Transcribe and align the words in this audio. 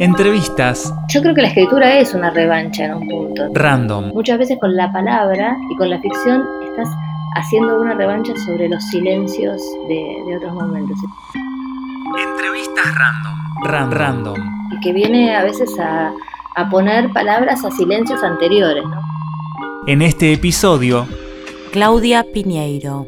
Entrevistas. 0.00 0.92
Yo 1.08 1.22
creo 1.22 1.34
que 1.36 1.42
la 1.42 1.48
escritura 1.48 1.98
es 1.98 2.14
una 2.14 2.30
revancha 2.30 2.84
en 2.84 2.94
un 2.94 3.08
punto. 3.08 3.48
Random. 3.54 4.08
Muchas 4.12 4.38
veces 4.38 4.58
con 4.60 4.74
la 4.74 4.92
palabra 4.92 5.56
y 5.70 5.76
con 5.76 5.88
la 5.88 6.00
ficción 6.00 6.42
estás 6.68 6.88
haciendo 7.36 7.80
una 7.80 7.94
revancha 7.94 8.32
sobre 8.44 8.68
los 8.68 8.82
silencios 8.88 9.62
de, 9.86 10.36
otros 10.36 10.52
momentos. 10.52 10.98
Entrevistas 12.18 12.94
random. 13.62 13.90
random. 13.92 14.68
Y 14.72 14.80
que 14.80 14.92
viene 14.92 15.36
a 15.36 15.44
veces 15.44 15.70
a, 15.78 16.12
a 16.56 16.70
poner 16.70 17.12
palabras 17.12 17.64
a 17.64 17.70
silencios 17.70 18.22
anteriores. 18.24 18.84
¿no? 18.84 19.00
En 19.86 20.02
este 20.02 20.32
episodio, 20.32 21.06
Claudia 21.70 22.26
Piñeiro. 22.32 23.06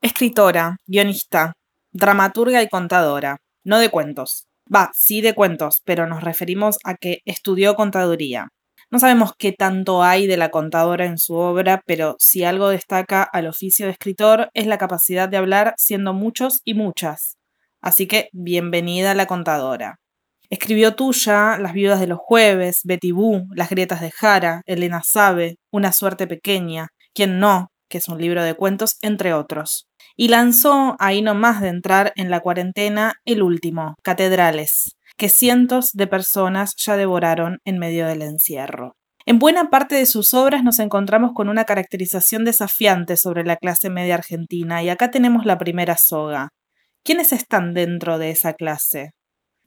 Escritora, 0.00 0.76
guionista, 0.86 1.52
dramaturga 1.92 2.62
y 2.62 2.68
contadora 2.68 3.36
no 3.64 3.78
de 3.78 3.90
cuentos. 3.90 4.46
Va, 4.74 4.90
sí 4.94 5.20
de 5.20 5.34
cuentos, 5.34 5.80
pero 5.84 6.06
nos 6.06 6.22
referimos 6.22 6.78
a 6.84 6.94
que 6.94 7.20
estudió 7.24 7.74
contaduría. 7.74 8.48
No 8.90 8.98
sabemos 8.98 9.32
qué 9.38 9.52
tanto 9.52 10.02
hay 10.02 10.26
de 10.26 10.36
la 10.36 10.50
contadora 10.50 11.06
en 11.06 11.18
su 11.18 11.34
obra, 11.34 11.82
pero 11.86 12.16
si 12.18 12.44
algo 12.44 12.68
destaca 12.68 13.22
al 13.22 13.46
oficio 13.46 13.86
de 13.86 13.92
escritor 13.92 14.50
es 14.54 14.66
la 14.66 14.78
capacidad 14.78 15.28
de 15.28 15.36
hablar 15.36 15.74
siendo 15.78 16.12
muchos 16.12 16.60
y 16.64 16.74
muchas. 16.74 17.38
Así 17.80 18.06
que 18.06 18.28
bienvenida 18.32 19.12
a 19.12 19.14
la 19.14 19.26
contadora. 19.26 19.98
Escribió 20.50 20.94
Tuya, 20.94 21.56
Las 21.58 21.72
viudas 21.72 22.00
de 22.00 22.06
los 22.06 22.18
jueves, 22.18 22.80
Betty 22.84 23.12
Boo, 23.12 23.46
Las 23.54 23.70
grietas 23.70 24.00
de 24.02 24.10
Jara, 24.10 24.62
Elena 24.66 25.02
Sabe, 25.02 25.56
Una 25.70 25.92
suerte 25.92 26.26
pequeña, 26.26 26.88
Quien 27.14 27.40
no, 27.40 27.68
que 27.88 27.98
es 27.98 28.08
un 28.08 28.20
libro 28.20 28.42
de 28.42 28.54
cuentos, 28.54 28.98
entre 29.00 29.32
otros 29.32 29.86
y 30.16 30.28
lanzó, 30.28 30.96
ahí 30.98 31.22
nomás 31.22 31.60
de 31.60 31.68
entrar 31.68 32.12
en 32.16 32.30
la 32.30 32.40
cuarentena, 32.40 33.14
el 33.24 33.42
último, 33.42 33.96
Catedrales, 34.02 34.96
que 35.16 35.28
cientos 35.28 35.92
de 35.92 36.06
personas 36.06 36.74
ya 36.76 36.96
devoraron 36.96 37.60
en 37.64 37.78
medio 37.78 38.06
del 38.06 38.22
encierro. 38.22 38.96
En 39.24 39.38
buena 39.38 39.70
parte 39.70 39.94
de 39.94 40.06
sus 40.06 40.34
obras 40.34 40.64
nos 40.64 40.80
encontramos 40.80 41.32
con 41.32 41.48
una 41.48 41.64
caracterización 41.64 42.44
desafiante 42.44 43.16
sobre 43.16 43.44
la 43.44 43.56
clase 43.56 43.88
media 43.88 44.14
argentina, 44.14 44.82
y 44.82 44.88
acá 44.88 45.10
tenemos 45.10 45.44
la 45.44 45.58
primera 45.58 45.96
soga. 45.96 46.48
¿Quiénes 47.04 47.32
están 47.32 47.72
dentro 47.72 48.18
de 48.18 48.30
esa 48.30 48.54
clase? 48.54 49.12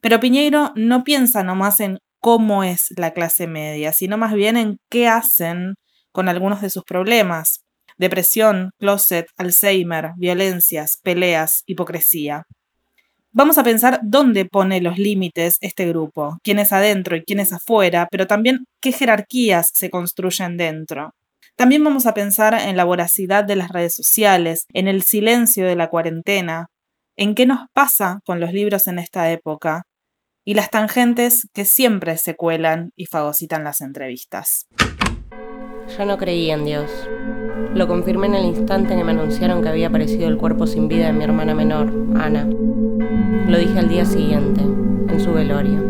Pero 0.00 0.20
Piñeiro 0.20 0.72
no 0.74 1.04
piensa 1.04 1.42
nomás 1.42 1.80
en 1.80 1.98
cómo 2.20 2.64
es 2.64 2.92
la 2.96 3.12
clase 3.12 3.46
media, 3.46 3.92
sino 3.92 4.18
más 4.18 4.34
bien 4.34 4.56
en 4.56 4.78
qué 4.90 5.08
hacen 5.08 5.74
con 6.12 6.28
algunos 6.28 6.60
de 6.60 6.70
sus 6.70 6.84
problemas, 6.84 7.60
depresión, 7.96 8.70
closet, 8.78 9.26
Alzheimer, 9.36 10.12
violencias, 10.16 10.98
peleas, 11.02 11.62
hipocresía. 11.66 12.44
Vamos 13.32 13.58
a 13.58 13.64
pensar 13.64 14.00
dónde 14.02 14.46
pone 14.46 14.80
los 14.80 14.98
límites 14.98 15.58
este 15.60 15.86
grupo, 15.86 16.38
quién 16.42 16.58
es 16.58 16.72
adentro 16.72 17.16
y 17.16 17.22
quién 17.22 17.40
es 17.40 17.52
afuera, 17.52 18.08
pero 18.10 18.26
también 18.26 18.64
qué 18.80 18.92
jerarquías 18.92 19.70
se 19.74 19.90
construyen 19.90 20.56
dentro. 20.56 21.12
También 21.54 21.84
vamos 21.84 22.06
a 22.06 22.14
pensar 22.14 22.54
en 22.54 22.76
la 22.76 22.84
voracidad 22.84 23.44
de 23.44 23.56
las 23.56 23.70
redes 23.70 23.94
sociales, 23.94 24.66
en 24.72 24.88
el 24.88 25.02
silencio 25.02 25.66
de 25.66 25.76
la 25.76 25.88
cuarentena, 25.88 26.68
en 27.16 27.34
qué 27.34 27.46
nos 27.46 27.68
pasa 27.72 28.20
con 28.24 28.40
los 28.40 28.52
libros 28.52 28.86
en 28.88 28.98
esta 28.98 29.30
época 29.30 29.82
y 30.44 30.54
las 30.54 30.70
tangentes 30.70 31.48
que 31.52 31.64
siempre 31.64 32.18
se 32.18 32.36
cuelan 32.36 32.92
y 32.94 33.06
fagocitan 33.06 33.64
las 33.64 33.80
entrevistas. 33.80 34.66
Yo 35.96 36.04
no 36.04 36.16
creí 36.18 36.50
en 36.50 36.64
Dios. 36.64 36.90
Lo 37.76 37.86
confirmé 37.86 38.26
en 38.28 38.36
el 38.36 38.46
instante 38.46 38.94
en 38.94 39.00
que 39.00 39.04
me 39.04 39.12
anunciaron 39.12 39.62
que 39.62 39.68
había 39.68 39.88
aparecido 39.88 40.28
el 40.28 40.38
cuerpo 40.38 40.66
sin 40.66 40.88
vida 40.88 41.08
de 41.08 41.12
mi 41.12 41.24
hermana 41.24 41.54
menor, 41.54 41.92
Ana. 42.14 42.48
Lo 43.48 43.58
dije 43.58 43.78
al 43.78 43.90
día 43.90 44.06
siguiente, 44.06 44.62
en 44.62 45.20
su 45.20 45.30
velorio. 45.34 45.84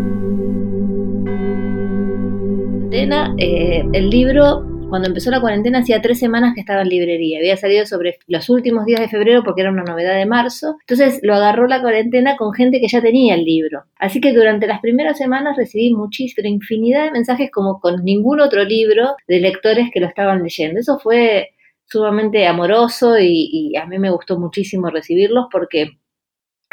Eh, 3.39 3.84
el 3.93 4.11
libro 4.11 4.65
cuando 4.89 5.06
empezó 5.06 5.31
la 5.31 5.41
cuarentena 5.41 5.78
hacía 5.78 6.03
tres 6.03 6.19
semanas 6.19 6.55
que 6.55 6.61
estaba 6.61 6.83
en 6.83 6.88
librería. 6.88 7.38
Había 7.38 7.56
salido 7.56 7.87
sobre 7.87 8.19
los 8.27 8.50
últimos 8.50 8.84
días 8.84 9.00
de 9.00 9.09
febrero 9.09 9.44
porque 9.44 9.61
era 9.61 9.71
una 9.71 9.84
novedad 9.84 10.16
de 10.16 10.27
marzo. 10.27 10.78
Entonces 10.81 11.21
lo 11.22 11.34
agarró 11.34 11.69
la 11.69 11.82
cuarentena 11.82 12.37
con 12.37 12.53
gente 12.53 12.81
que 12.81 12.88
ya 12.88 13.00
tenía 13.00 13.34
el 13.34 13.44
libro. 13.44 13.84
Así 13.99 14.21
que 14.21 14.32
durante 14.32 14.66
las 14.66 14.81
primeras 14.81 15.19
semanas 15.19 15.56
recibí 15.56 15.93
muchísima 15.94 16.49
infinidad 16.49 17.05
de 17.05 17.11
mensajes 17.12 17.50
como 17.53 17.78
con 17.78 18.05
ningún 18.05 18.41
otro 18.41 18.65
libro 18.65 19.15
de 19.28 19.38
lectores 19.38 19.91
que 19.93 20.00
lo 20.00 20.06
estaban 20.06 20.43
leyendo. 20.43 20.81
Eso 20.81 20.99
fue 20.99 21.50
sumamente 21.87 22.47
amoroso 22.47 23.19
y, 23.19 23.49
y 23.73 23.77
a 23.77 23.87
mí 23.87 23.99
me 23.99 24.11
gustó 24.11 24.39
muchísimo 24.39 24.91
recibirlos 24.91 25.47
porque 25.51 25.99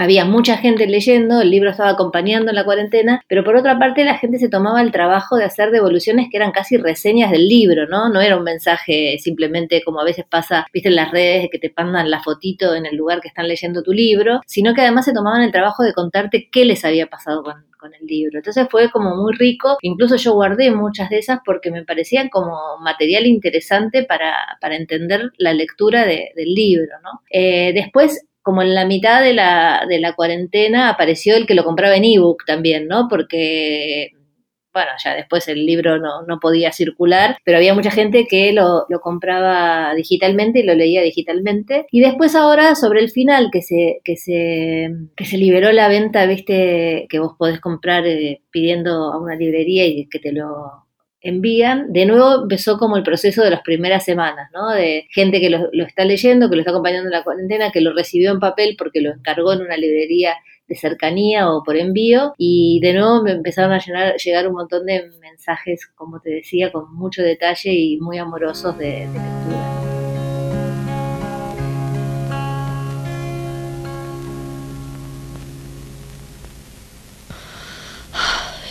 había 0.04 0.26
mucha 0.26 0.58
gente 0.58 0.86
leyendo, 0.86 1.42
el 1.42 1.50
libro 1.50 1.70
estaba 1.70 1.92
acompañando 1.92 2.52
en 2.52 2.56
la 2.56 2.66
cuarentena, 2.66 3.22
pero 3.28 3.44
por 3.44 3.56
otra 3.56 3.80
parte 3.80 4.04
la 4.04 4.18
gente 4.18 4.38
se 4.38 4.50
tomaba 4.50 4.82
el 4.82 4.92
trabajo 4.92 5.38
de 5.38 5.46
hacer 5.46 5.72
devoluciones 5.72 6.28
que 6.30 6.38
eran 6.38 6.52
casi 6.52 6.78
reseñas 6.78 7.32
del 7.32 7.48
libro, 7.48 7.88
¿no? 7.88 8.10
No 8.10 8.20
era 8.20 8.38
un 8.38 8.44
mensaje 8.44 9.18
simplemente 9.20 9.82
como 9.84 10.02
a 10.02 10.04
veces 10.04 10.26
pasa, 10.30 10.66
viste, 10.74 10.90
en 10.90 10.96
las 10.96 11.12
redes 11.12 11.48
que 11.50 11.60
te 11.60 11.74
mandan 11.76 12.10
la 12.10 12.22
fotito 12.22 12.76
en 12.76 12.86
el 12.86 12.96
lugar 12.96 13.22
que 13.22 13.30
están 13.30 13.48
leyendo 13.48 13.82
tu 13.82 13.94
libro, 13.94 14.42
sino 14.46 14.74
que 14.74 14.82
además 14.82 15.06
se 15.06 15.14
tomaban 15.14 15.42
el 15.42 15.52
trabajo 15.52 15.84
de 15.84 15.94
contarte 15.94 16.50
qué 16.52 16.66
les 16.66 16.84
había 16.84 17.08
pasado 17.08 17.44
con, 17.44 17.64
el 18.00 18.08
libro. 18.08 18.38
Entonces 18.38 18.66
fue 18.72 18.90
como 18.90 19.18
muy 19.18 19.34
rico, 19.34 19.78
incluso 19.82 20.16
yo 20.16 20.32
guardé 20.36 20.72
muchas 20.72 21.10
de 21.10 21.18
esas 21.18 21.40
porque 21.44 21.70
me 21.70 21.84
parecían 21.84 22.30
como 22.30 22.78
material 22.80 23.26
interesante 23.26 24.04
para, 24.04 24.34
para 24.62 24.78
entender 24.78 25.32
la 25.38 25.52
lectura 25.52 26.06
del 26.06 26.54
libro, 26.54 26.94
¿no? 27.04 27.22
Eh, 27.30 27.74
después 27.74 28.26
como 28.44 28.62
en 28.62 28.76
la 28.76 28.86
mitad 28.86 29.24
de 29.24 29.34
la, 29.34 29.86
de 29.88 30.00
la 30.00 30.14
cuarentena 30.14 30.90
apareció 30.90 31.36
el 31.36 31.48
que 31.48 31.56
lo 31.56 31.64
compraba 31.64 31.96
en 31.96 32.04
ebook 32.04 32.46
también, 32.46 32.88
¿no? 32.88 33.08
Porque, 33.10 34.12
bueno, 34.74 34.92
ya 35.04 35.16
después 35.16 35.48
el 35.48 35.66
libro 35.66 35.98
no, 35.98 36.24
no 36.28 36.40
podía 36.40 36.72
circular, 36.74 37.38
pero 37.46 37.58
había 37.58 37.74
mucha 37.74 37.90
gente 37.90 38.26
que 38.30 38.52
lo, 38.52 38.86
lo, 38.90 39.00
compraba 39.00 39.96
digitalmente 39.96 40.60
y 40.60 40.64
lo 40.64 40.76
leía 40.76 41.02
digitalmente. 41.02 41.86
Y 41.90 42.02
después 42.02 42.36
ahora, 42.36 42.76
sobre 42.76 43.00
el 43.00 43.10
final, 43.10 43.50
que 43.52 43.62
se, 43.62 44.02
que 44.04 44.18
se, 44.18 44.90
que 45.16 45.26
se 45.26 45.38
liberó 45.38 45.72
la 45.72 45.88
venta, 45.88 46.26
viste, 46.26 47.08
que 47.10 47.20
vos 47.20 47.36
podés 47.40 47.62
comprar 47.62 48.06
eh, 48.06 48.42
pidiendo 48.52 49.14
a 49.14 49.20
una 49.20 49.36
librería 49.36 49.86
y 49.86 50.08
que 50.10 50.20
te 50.20 50.34
lo 50.34 50.83
envían, 51.24 51.94
de 51.94 52.06
nuevo 52.06 52.44
empezó 52.44 52.78
como 52.78 52.98
el 52.98 53.04
proceso 53.04 53.44
de 53.44 53.50
las 53.50 53.62
primeras 53.62 54.04
semanas, 54.04 54.50
¿no? 54.54 54.70
De 54.72 55.08
gente 55.10 55.40
que 55.40 55.50
lo, 55.50 55.70
está 55.86 56.04
leyendo, 56.04 56.50
que 56.50 56.56
lo 56.58 56.62
está 56.62 56.72
acompañando 56.72 57.08
en 57.08 57.14
la 57.14 57.24
cuarentena, 57.24 57.72
que 57.72 57.80
lo 57.80 57.94
recibió 57.94 58.32
en 58.32 58.40
papel 58.40 58.76
porque 58.78 59.02
lo 59.02 59.12
encargó 59.14 59.54
en 59.54 59.62
una 59.62 59.78
librería 59.78 60.36
de 60.68 60.76
cercanía 60.76 61.50
o 61.50 61.64
por 61.64 61.78
envío 61.78 62.34
y 62.38 62.80
de 62.82 62.94
nuevo 62.94 63.24
me 63.24 63.32
empezaron 63.32 63.72
a 63.72 64.16
llegar 64.18 64.48
un 64.48 64.54
montón 64.54 64.86
de 64.86 65.10
mensajes, 65.22 65.88
como 65.96 66.20
te 66.20 66.30
decía, 66.30 66.72
con 66.72 66.94
mucho 66.94 67.22
detalle 67.22 67.72
y 67.72 67.98
muy 68.00 68.18
amorosos 68.18 68.78
de, 68.78 69.08
de 69.08 69.20
lectura. 69.20 69.80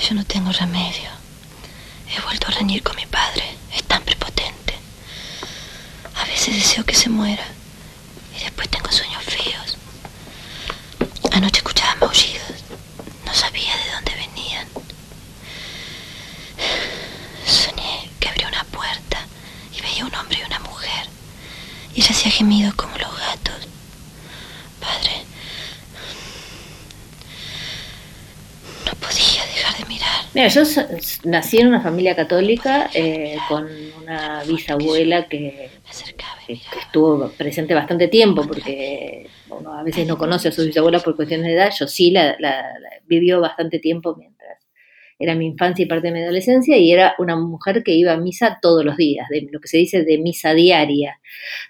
Yo 0.07 0.15
no 0.17 0.25
tengo 0.25 0.51
remedio. 0.53 1.22
He 2.15 2.21
vuelto 2.21 2.49
a 2.49 2.50
reñir 2.50 2.83
con 2.83 2.97
mi 2.97 3.06
padre. 3.06 3.56
Es 3.75 3.83
tan 3.84 4.03
prepotente. 4.03 4.75
A 6.15 6.25
veces 6.25 6.55
deseo 6.55 6.84
que 6.84 6.95
se 6.95 7.09
muera. 7.09 7.45
Y 8.39 8.43
después 8.45 8.69
tengo 8.69 8.91
sueños 8.93 9.23
feos. 9.25 9.77
Anoche 11.33 11.59
escuchaba 11.59 11.95
maullidos. 11.97 12.65
No 13.25 13.34
sabía 13.34 13.75
de 13.77 13.91
dónde 13.93 14.15
venían. 14.15 14.67
Soñé 17.47 18.11
que 18.21 18.29
abría 18.29 18.49
una 18.49 18.65
puerta 18.65 19.27
y 19.77 19.81
veía 19.81 20.05
un 20.05 20.15
hombre 20.15 20.39
y 20.41 20.44
una 20.47 20.59
mujer. 20.61 21.06
Y 21.94 22.00
ella 22.03 22.11
hacía 22.11 22.31
gemidos 22.31 22.75
como 22.75 22.97
los 22.99 23.17
gatos. 23.19 23.67
Padre, 24.81 25.25
no 28.87 28.93
podía 28.97 29.47
dejar 29.47 29.76
de 29.79 29.85
mirar. 29.87 30.12
Mira, 30.34 30.49
yo 30.49 30.62
nací 31.25 31.58
en 31.58 31.69
una 31.69 31.82
familia 31.82 32.17
católica 32.17 32.88
eh, 32.94 33.37
con 33.49 33.69
una 34.02 34.43
bisabuela 34.44 35.29
que, 35.29 35.70
estuvo 36.49 37.31
presente 37.32 37.75
bastante 37.75 38.08
tiempo, 38.08 38.46
porque 38.46 39.29
a 39.50 39.82
veces 39.82 40.06
no 40.06 40.17
conoce 40.17 40.49
a 40.49 40.52
su 40.52 40.64
bisabuela 40.64 41.00
por 41.00 41.17
cuestiones 41.17 41.46
de 41.46 41.52
edad. 41.52 41.70
Yo 41.79 41.87
sí 41.87 42.11
la, 42.11 42.37
vivió 43.06 43.40
bastante 43.40 43.79
tiempo 43.79 44.17
mientras 44.17 44.58
era 45.19 45.34
mi 45.34 45.46
infancia 45.46 45.84
y 45.84 45.87
parte 45.87 46.08
de 46.08 46.14
mi 46.14 46.23
adolescencia, 46.23 46.76
y 46.78 46.90
era 46.90 47.14
una 47.19 47.37
mujer 47.37 47.85
que 47.85 47.93
iba 47.93 48.12
a 48.12 48.17
misa 48.17 48.58
todos 48.61 48.85
los 48.85 48.96
días, 48.96 49.28
de 49.28 49.46
lo 49.52 49.61
que 49.61 49.69
se 49.69 49.76
dice 49.76 50.02
de 50.02 50.19
misa 50.19 50.52
diaria. 50.55 51.20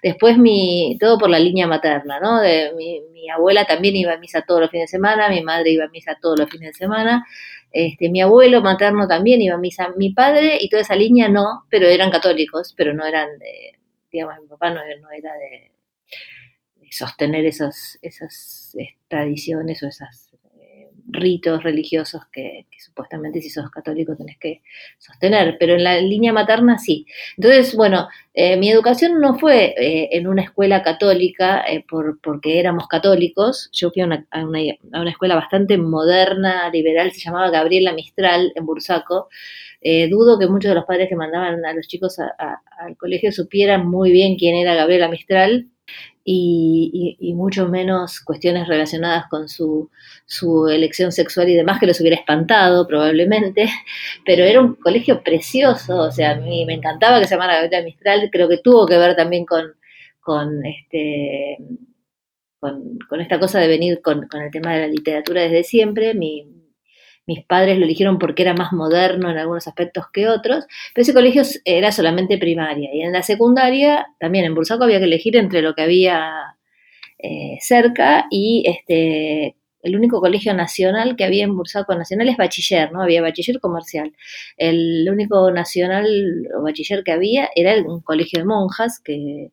Después, 0.01 0.37
mi, 0.37 0.97
todo 0.99 1.19
por 1.19 1.29
la 1.29 1.37
línea 1.37 1.67
materna, 1.67 2.19
¿no? 2.19 2.41
De, 2.41 2.71
mi, 2.75 3.01
mi 3.11 3.29
abuela 3.29 3.65
también 3.65 3.95
iba 3.95 4.13
a 4.13 4.17
misa 4.17 4.43
todos 4.47 4.61
los 4.61 4.71
fines 4.71 4.89
de 4.89 4.97
semana, 4.97 5.29
mi 5.29 5.41
madre 5.41 5.71
iba 5.71 5.85
a 5.85 5.89
misa 5.89 6.17
todos 6.19 6.39
los 6.39 6.49
fines 6.49 6.69
de 6.69 6.73
semana, 6.73 7.23
este, 7.73 8.09
mi 8.09 8.21
abuelo 8.21 8.61
materno 8.61 9.07
también 9.07 9.41
iba 9.41 9.55
a 9.55 9.57
misa, 9.57 9.89
mi 9.97 10.11
padre 10.13 10.59
y 10.61 10.69
toda 10.69 10.83
esa 10.83 10.95
línea 10.95 11.27
no, 11.27 11.65
pero 11.69 11.87
eran 11.87 12.11
católicos, 12.11 12.73
pero 12.77 12.93
no 12.93 13.03
eran 13.03 13.39
de, 13.39 13.79
digamos, 14.11 14.35
mi 14.41 14.47
papá 14.47 14.69
no, 14.69 14.81
era 14.83 15.33
de, 15.33 15.71
sostener 16.91 17.45
esos, 17.47 17.97
esas 18.03 18.77
tradiciones 19.07 19.81
o 19.81 19.87
esas 19.87 20.31
eh, 20.32 20.32
ritos 21.13 21.63
religiosos 21.63 22.23
que, 22.31 22.65
supuestamente 22.77 23.41
si 23.41 23.49
sos 23.49 23.69
católico 23.69 24.15
tenés 24.15 24.37
que 24.37 24.61
sostener, 24.97 25.57
pero 25.59 25.75
en 25.75 25.83
la 25.83 25.99
línea 26.01 26.33
materna 26.33 26.77
sí. 26.77 27.05
Entonces, 27.37 27.75
bueno, 27.75 28.07
eh, 28.33 28.57
mi 28.57 28.69
educación 28.69 29.21
no 29.21 29.37
fue 29.37 29.73
eh, 29.77 30.09
en 30.11 30.27
una 30.27 30.41
escuela 30.41 30.83
católica 30.83 31.63
eh, 31.67 31.85
por, 31.87 32.19
porque 32.19 32.59
éramos 32.59 32.87
católicos, 32.87 33.69
yo 33.71 33.91
fui 33.91 34.01
a 34.01 34.05
una, 34.05 34.25
a, 34.31 34.43
una, 34.43 35.09
escuela 35.09 35.35
bastante 35.35 35.77
moderna, 35.77 36.69
liberal, 36.69 37.11
se 37.11 37.21
llamaba 37.21 37.51
Gabriela 37.51 37.93
Mistral 37.93 38.51
en 38.55 38.65
Bursaco. 38.65 39.29
dudo 40.09 40.39
que 40.39 40.47
muchos 40.47 40.69
de 40.69 40.75
los 40.75 40.85
padres 40.85 41.09
que 41.09 41.15
mandaban 41.15 41.65
a 41.65 41.73
los 41.73 41.87
chicos 41.87 42.17
al 42.19 42.97
colegio 42.97 43.31
supieran 43.31 43.87
muy 43.87 44.11
bien 44.11 44.37
quién 44.37 44.55
era 44.55 44.75
Gabriela 44.75 45.09
Mistral, 45.09 45.67
y, 46.25 47.33
mucho 47.35 47.67
menos 47.67 48.19
cuestiones 48.21 48.67
relacionadas 48.67 49.27
con 49.29 49.49
su, 49.49 49.89
elección 50.69 51.11
sexual 51.11 51.49
y 51.49 51.55
demás, 51.55 51.79
que 51.79 51.87
los 51.87 51.99
hubiera 51.99 52.17
espantado 52.17 52.87
probablemente, 52.87 53.67
pero 54.25 54.43
era 54.43 54.61
un 54.61 54.75
colegio 54.75 55.23
precioso, 55.23 55.97
o 55.97 56.11
sea, 56.11 56.31
a 56.31 56.35
mí 56.35 56.65
me 56.65 56.75
encantaba 56.75 57.19
que 57.19 57.27
se 57.27 57.35
llamara 57.35 57.55
Gabriela 57.61 57.83
Mistral, 57.83 58.29
creo 58.31 58.47
que 58.49 58.57
tuvo 58.57 58.85
que 58.85 58.97
ver 58.97 59.15
también 59.15 59.45
con, 59.45 59.73
con 60.21 60.65
este... 60.65 61.57
Con, 62.59 63.19
esta 63.19 63.41
cosa 63.41 63.59
de 63.59 63.67
venir 63.67 64.01
con, 64.01 64.25
con 64.29 64.41
el 64.41 64.49
tema 64.49 64.73
de 64.73 64.79
la 64.79 64.87
literatura 64.87 65.41
desde 65.41 65.65
siempre, 65.65 66.13
mi, 66.13 66.47
mis 67.25 67.43
padres 67.45 67.77
lo 67.77 67.85
eligieron 67.85 68.19
porque 68.19 68.43
era 68.43 68.53
más 68.53 68.73
moderno 68.73 69.29
en 69.31 69.37
algunos 69.37 69.67
aspectos 69.67 70.05
que 70.11 70.27
otros, 70.27 70.65
pero 70.93 71.03
ese 71.03 71.13
colegio 71.13 71.43
era 71.65 71.91
solamente 71.91 72.37
primaria. 72.37 72.89
Y 72.93 73.01
en 73.01 73.13
la 73.13 73.23
secundaria, 73.23 74.07
también 74.19 74.45
en 74.45 74.55
Bursaco 74.55 74.83
había 74.83 74.99
que 74.99 75.05
elegir 75.05 75.37
entre 75.37 75.61
lo 75.61 75.73
que 75.75 75.83
había 75.83 76.57
eh, 77.19 77.57
cerca 77.61 78.25
y 78.29 78.63
este, 78.67 79.55
el 79.81 79.95
único 79.95 80.19
colegio 80.21 80.53
nacional 80.53 81.15
que 81.15 81.23
había 81.25 81.43
en 81.45 81.55
Bursaco 81.55 81.95
nacional 81.95 82.29
es 82.29 82.37
bachiller, 82.37 82.91
¿no? 82.91 83.01
Había 83.01 83.21
bachiller 83.21 83.59
comercial. 83.59 84.13
El 84.57 85.07
único 85.09 85.51
nacional 85.51 86.05
o 86.57 86.63
bachiller 86.63 87.03
que 87.03 87.11
había 87.11 87.49
era 87.55 87.75
un 87.81 88.01
colegio 88.01 88.39
de 88.39 88.45
monjas 88.45 88.99
que, 89.03 89.51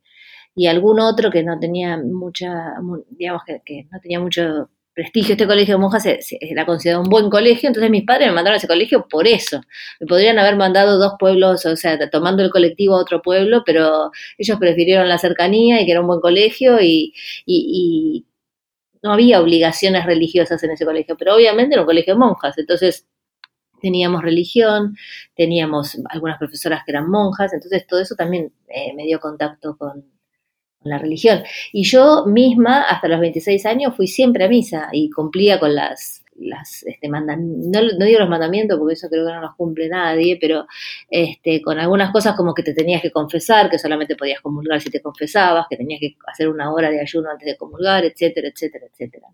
y 0.54 0.66
algún 0.66 1.00
otro 1.00 1.30
que 1.30 1.42
no 1.44 1.58
tenía 1.60 1.96
mucha, 1.98 2.74
digamos 3.10 3.42
que 3.64 3.86
no 3.90 4.00
tenía 4.00 4.20
mucho 4.20 4.70
prestigio. 5.00 5.32
Este 5.32 5.46
colegio 5.46 5.74
de 5.76 5.80
monjas 5.80 6.04
era 6.40 6.66
considerado 6.66 7.02
un 7.02 7.08
buen 7.08 7.30
colegio, 7.30 7.68
entonces 7.68 7.90
mis 7.90 8.04
padres 8.04 8.28
me 8.28 8.34
mandaron 8.34 8.54
a 8.54 8.58
ese 8.58 8.68
colegio 8.68 9.06
por 9.08 9.26
eso. 9.26 9.62
Me 9.98 10.06
podrían 10.06 10.38
haber 10.38 10.56
mandado 10.56 10.98
dos 10.98 11.14
pueblos, 11.18 11.64
o 11.64 11.76
sea, 11.76 11.98
tomando 12.10 12.42
el 12.42 12.50
colectivo 12.50 12.96
a 12.96 13.00
otro 13.00 13.22
pueblo, 13.22 13.62
pero 13.64 14.10
ellos 14.36 14.58
prefirieron 14.58 15.08
la 15.08 15.18
cercanía 15.18 15.80
y 15.80 15.86
que 15.86 15.92
era 15.92 16.02
un 16.02 16.06
buen 16.06 16.20
colegio 16.20 16.78
y, 16.80 17.14
no 19.02 19.14
había 19.14 19.40
obligaciones 19.40 20.04
religiosas 20.04 20.62
en 20.62 20.72
ese 20.72 20.84
colegio, 20.84 21.16
pero 21.16 21.34
obviamente 21.34 21.74
era 21.74 21.82
un 21.82 21.86
colegio 21.86 22.12
de 22.14 22.20
monjas, 22.20 22.58
entonces 22.58 23.06
teníamos 23.80 24.22
religión, 24.22 24.94
teníamos 25.34 25.98
algunas 26.10 26.38
profesoras 26.38 26.82
que 26.84 26.92
eran 26.92 27.08
monjas, 27.08 27.54
entonces 27.54 27.86
todo 27.86 28.00
eso 28.00 28.14
también 28.14 28.52
eh, 28.68 28.92
me 28.94 29.04
dio 29.04 29.18
contacto 29.18 29.76
con, 29.78 30.04
la 30.82 30.98
religión. 30.98 31.42
Y 31.72 31.84
yo 31.84 32.24
misma, 32.26 32.82
hasta 32.82 33.08
los 33.08 33.20
26 33.20 33.66
años, 33.66 33.94
fui 33.96 34.06
siempre 34.06 34.44
a 34.44 34.48
misa 34.48 34.88
y 34.92 35.10
cumplía 35.10 35.58
con 35.60 35.74
las, 35.74 36.24
las 36.36 36.82
este, 36.84 37.08
mandan 37.08 37.70
no, 37.70 38.04
digo 38.04 38.18
los 38.18 38.28
mandamientos 38.28 38.78
porque 38.78 38.94
eso 38.94 39.08
creo 39.08 39.26
que 39.26 39.32
no 39.32 39.40
los 39.40 39.54
cumple 39.56 39.88
nadie, 39.88 40.38
pero 40.40 40.66
este, 41.08 41.60
con 41.62 41.78
algunas 41.78 42.12
cosas 42.12 42.34
como 42.34 42.54
que 42.54 42.62
te 42.62 42.74
tenías 42.74 43.02
que 43.02 43.10
confesar, 43.10 43.70
que 43.70 43.78
solamente 43.78 44.16
podías 44.16 44.40
comulgar 44.40 44.80
si 44.80 44.90
te 44.90 45.02
confesabas, 45.02 45.66
que 45.68 45.76
tenías 45.76 46.00
que 46.00 46.16
hacer 46.26 46.48
una 46.48 46.72
hora 46.72 46.90
de 46.90 47.00
ayuno 47.00 47.30
antes 47.30 47.46
de 47.46 47.56
comulgar, 47.56 48.04
etcétera, 48.04 48.48
etcétera, 48.48 48.86
etcétera. 48.90 49.28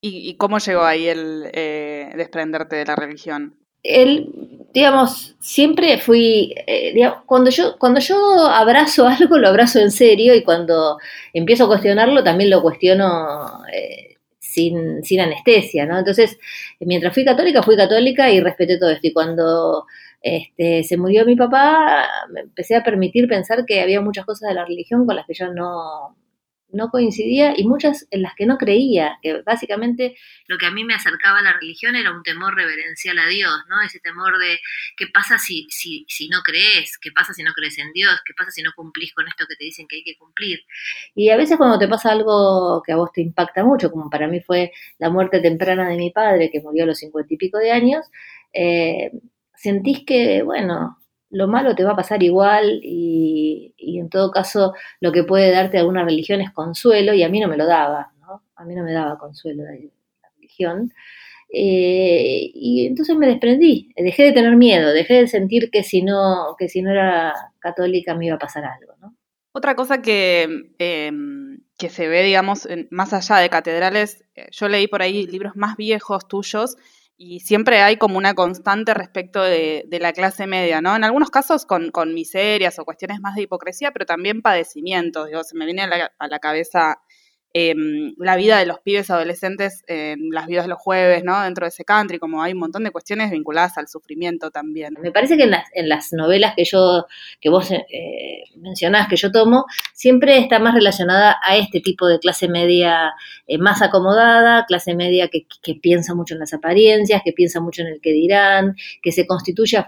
¿Y, 0.00 0.36
cómo 0.36 0.58
llegó 0.58 0.82
ahí 0.82 1.08
el 1.08 1.50
eh, 1.52 2.12
desprenderte 2.16 2.76
de 2.76 2.84
la 2.84 2.94
religión? 2.94 3.58
Él, 3.88 4.30
digamos, 4.72 5.36
siempre 5.40 5.98
fui, 5.98 6.54
eh, 6.66 6.94
cuando, 7.26 7.50
yo, 7.50 7.76
cuando 7.78 8.00
yo 8.00 8.46
abrazo 8.46 9.08
algo, 9.08 9.38
lo 9.38 9.48
abrazo 9.48 9.80
en 9.80 9.90
serio 9.90 10.34
y 10.34 10.44
cuando 10.44 10.98
empiezo 11.32 11.64
a 11.64 11.68
cuestionarlo, 11.68 12.22
también 12.22 12.50
lo 12.50 12.62
cuestiono 12.62 13.64
eh, 13.72 14.16
sin, 14.38 15.02
sin, 15.04 15.20
anestesia, 15.20 15.86
¿no? 15.86 15.98
Entonces, 15.98 16.38
mientras 16.80 17.14
fui 17.14 17.24
católica, 17.24 17.62
fui 17.62 17.76
católica 17.76 18.30
y 18.30 18.40
respeté 18.40 18.78
todo 18.78 18.90
esto. 18.90 19.06
Y 19.06 19.12
cuando 19.12 19.86
este, 20.22 20.84
se 20.84 20.96
murió 20.96 21.24
mi 21.24 21.36
papá, 21.36 22.06
me 22.30 22.40
empecé 22.40 22.76
a 22.76 22.84
permitir 22.84 23.28
pensar 23.28 23.64
que 23.66 23.80
había 23.80 24.00
muchas 24.00 24.26
cosas 24.26 24.48
de 24.48 24.54
la 24.54 24.64
religión 24.64 25.06
con 25.06 25.16
las 25.16 25.26
que 25.26 25.34
yo 25.34 25.52
no, 25.52 26.16
no 26.70 26.90
coincidía 26.90 27.54
y 27.56 27.64
muchas 27.66 28.06
en 28.10 28.22
las 28.22 28.34
que 28.34 28.46
no 28.46 28.58
creía, 28.58 29.18
que 29.22 29.42
básicamente 29.42 30.16
lo 30.46 30.58
que 30.58 30.66
a 30.66 30.70
mí 30.70 30.84
me 30.84 30.94
acercaba 30.94 31.38
a 31.38 31.42
la 31.42 31.54
religión 31.54 31.96
era 31.96 32.10
un 32.10 32.22
temor 32.22 32.54
reverencial 32.54 33.18
a 33.18 33.26
Dios, 33.26 33.52
¿no? 33.68 33.80
Ese 33.80 34.00
temor 34.00 34.38
de 34.38 34.58
qué 34.96 35.06
pasa 35.06 35.38
si, 35.38 35.66
si, 35.70 36.04
si 36.08 36.28
no 36.28 36.42
crees, 36.42 36.98
qué 36.98 37.10
pasa 37.12 37.32
si 37.32 37.42
no 37.42 37.52
crees 37.52 37.78
en 37.78 37.92
Dios, 37.92 38.20
qué 38.26 38.34
pasa 38.34 38.50
si 38.50 38.62
no 38.62 38.72
cumplís 38.76 39.12
con 39.14 39.26
esto 39.28 39.46
que 39.48 39.56
te 39.56 39.64
dicen 39.64 39.86
que 39.88 39.96
hay 39.96 40.04
que 40.04 40.16
cumplir. 40.16 40.60
Y 41.14 41.30
a 41.30 41.36
veces 41.36 41.56
cuando 41.56 41.78
te 41.78 41.88
pasa 41.88 42.12
algo 42.12 42.82
que 42.84 42.92
a 42.92 42.96
vos 42.96 43.10
te 43.12 43.22
impacta 43.22 43.64
mucho, 43.64 43.90
como 43.90 44.10
para 44.10 44.28
mí 44.28 44.40
fue 44.40 44.72
la 44.98 45.10
muerte 45.10 45.40
temprana 45.40 45.88
de 45.88 45.96
mi 45.96 46.10
padre, 46.10 46.50
que 46.50 46.60
murió 46.60 46.84
a 46.84 46.86
los 46.86 46.98
cincuenta 46.98 47.32
y 47.32 47.36
pico 47.36 47.58
de 47.58 47.72
años, 47.72 48.06
eh, 48.52 49.10
sentís 49.54 50.04
que, 50.04 50.42
bueno, 50.42 50.98
lo 51.30 51.46
malo 51.48 51.74
te 51.74 51.84
va 51.84 51.92
a 51.92 51.96
pasar 51.96 52.22
igual 52.22 52.80
y, 52.82 53.74
en 53.78 54.08
todo 54.08 54.30
caso 54.30 54.74
lo 55.00 55.12
que 55.12 55.24
puede 55.24 55.50
darte 55.50 55.78
alguna 55.78 56.04
religión 56.04 56.40
es 56.40 56.50
consuelo 56.52 57.12
y 57.14 57.22
a 57.22 57.28
mí 57.28 57.40
no 57.40 57.48
me 57.48 57.56
lo 57.56 57.66
daba, 57.66 58.12
¿no? 58.20 58.42
A 58.56 58.64
mí 58.64 58.74
no 58.74 58.84
me 58.84 58.92
daba 58.92 59.18
consuelo 59.18 59.64
la, 59.64 59.72
religión. 60.36 60.92
Eh, 61.50 62.50
y 62.54 62.86
entonces 62.86 63.16
me 63.16 63.26
desprendí, 63.26 63.92
dejé 63.96 64.24
de 64.24 64.32
tener 64.32 64.56
miedo, 64.56 64.92
dejé 64.92 65.14
de 65.14 65.28
sentir 65.28 65.70
que 65.70 65.82
si 65.82 66.02
no, 66.02 66.54
que 66.58 66.68
si 66.68 66.82
no 66.82 66.90
era 66.90 67.34
católica 67.58 68.14
me 68.14 68.26
iba 68.26 68.36
a 68.36 68.38
pasar 68.38 68.64
algo, 68.64 68.94
¿no? 69.00 69.14
Otra 69.52 69.74
cosa 69.74 70.02
que, 70.02 70.72
em, 70.78 71.60
que 71.78 71.88
se 71.88 72.06
ve, 72.06 72.22
digamos, 72.22 72.68
más 72.90 73.12
allá 73.12 73.38
de 73.38 73.48
catedrales, 73.48 74.24
eh, 74.34 74.46
yo 74.52 74.68
leí 74.68 74.86
por 74.86 75.02
ahí 75.02 75.26
libros 75.26 75.56
más 75.56 75.76
viejos 75.76 76.28
tuyos 76.28 76.76
y 77.20 77.40
siempre 77.40 77.80
hay 77.80 77.96
como 77.96 78.16
una 78.16 78.34
constante 78.34 78.94
respecto 78.94 79.42
de, 79.42 79.84
la 80.00 80.12
clase 80.12 80.46
media, 80.46 80.80
¿no? 80.80 80.94
En 80.94 81.02
algunos 81.02 81.30
casos 81.30 81.66
con, 81.66 81.90
miserias 82.14 82.78
o 82.78 82.84
cuestiones 82.84 83.20
más 83.20 83.34
de 83.34 83.42
hipocresía, 83.42 83.90
pero 83.90 84.06
también 84.06 84.40
padecimientos. 84.40 85.26
Digo, 85.26 85.42
se 85.42 85.56
me 85.56 85.64
viene 85.64 85.82
a 85.82 85.88
la, 85.88 86.12
a 86.16 86.28
la 86.28 86.38
cabeza 86.38 87.02
Em, 87.54 88.14
la 88.18 88.36
vida 88.36 88.58
de 88.58 88.66
los 88.66 88.78
pibes 88.80 89.08
adolescentes 89.08 89.82
en 89.86 90.28
las 90.32 90.46
vidas 90.46 90.66
de 90.66 90.68
los 90.68 90.78
jueves, 90.78 91.24
¿no? 91.24 91.42
Dentro 91.42 91.64
de 91.64 91.70
ese 91.70 91.82
country, 91.82 92.18
como 92.18 92.42
hay 92.42 92.52
un 92.52 92.58
montón 92.58 92.84
de 92.84 92.90
cuestiones 92.90 93.30
vinculadas 93.30 93.78
al 93.78 93.88
sufrimiento 93.88 94.50
también. 94.50 94.94
Me 95.00 95.12
parece 95.12 95.38
que 95.38 95.44
en 95.44 95.52
las, 95.52 95.64
en 95.72 95.88
las 95.88 96.12
novelas 96.12 96.52
que 96.54 96.64
yo, 96.66 97.06
que 97.40 97.48
vos 97.48 97.70
eh, 97.70 98.44
mencionás, 98.58 99.08
que 99.08 99.16
yo 99.16 99.32
tomo, 99.32 99.64
siempre 99.94 100.36
está 100.36 100.58
más 100.58 100.74
relacionada 100.74 101.38
a 101.42 101.56
este 101.56 101.80
tipo 101.80 102.06
de 102.06 102.18
clase 102.18 102.48
media 102.48 103.14
eh, 103.46 103.56
más 103.56 103.80
acomodada, 103.80 104.66
clase 104.66 104.94
media 104.94 105.28
que, 105.28 105.46
piensa 105.80 106.14
mucho 106.14 106.34
en 106.34 106.40
las 106.40 106.52
apariencias, 106.52 107.22
que 107.24 107.32
piensa 107.32 107.60
mucho 107.60 107.80
en 107.80 107.88
el 107.88 108.00
que 108.02 108.12
dirán, 108.12 108.76
que 109.02 109.10
se 109.10 109.26
constituye 109.26 109.78
a, 109.78 109.86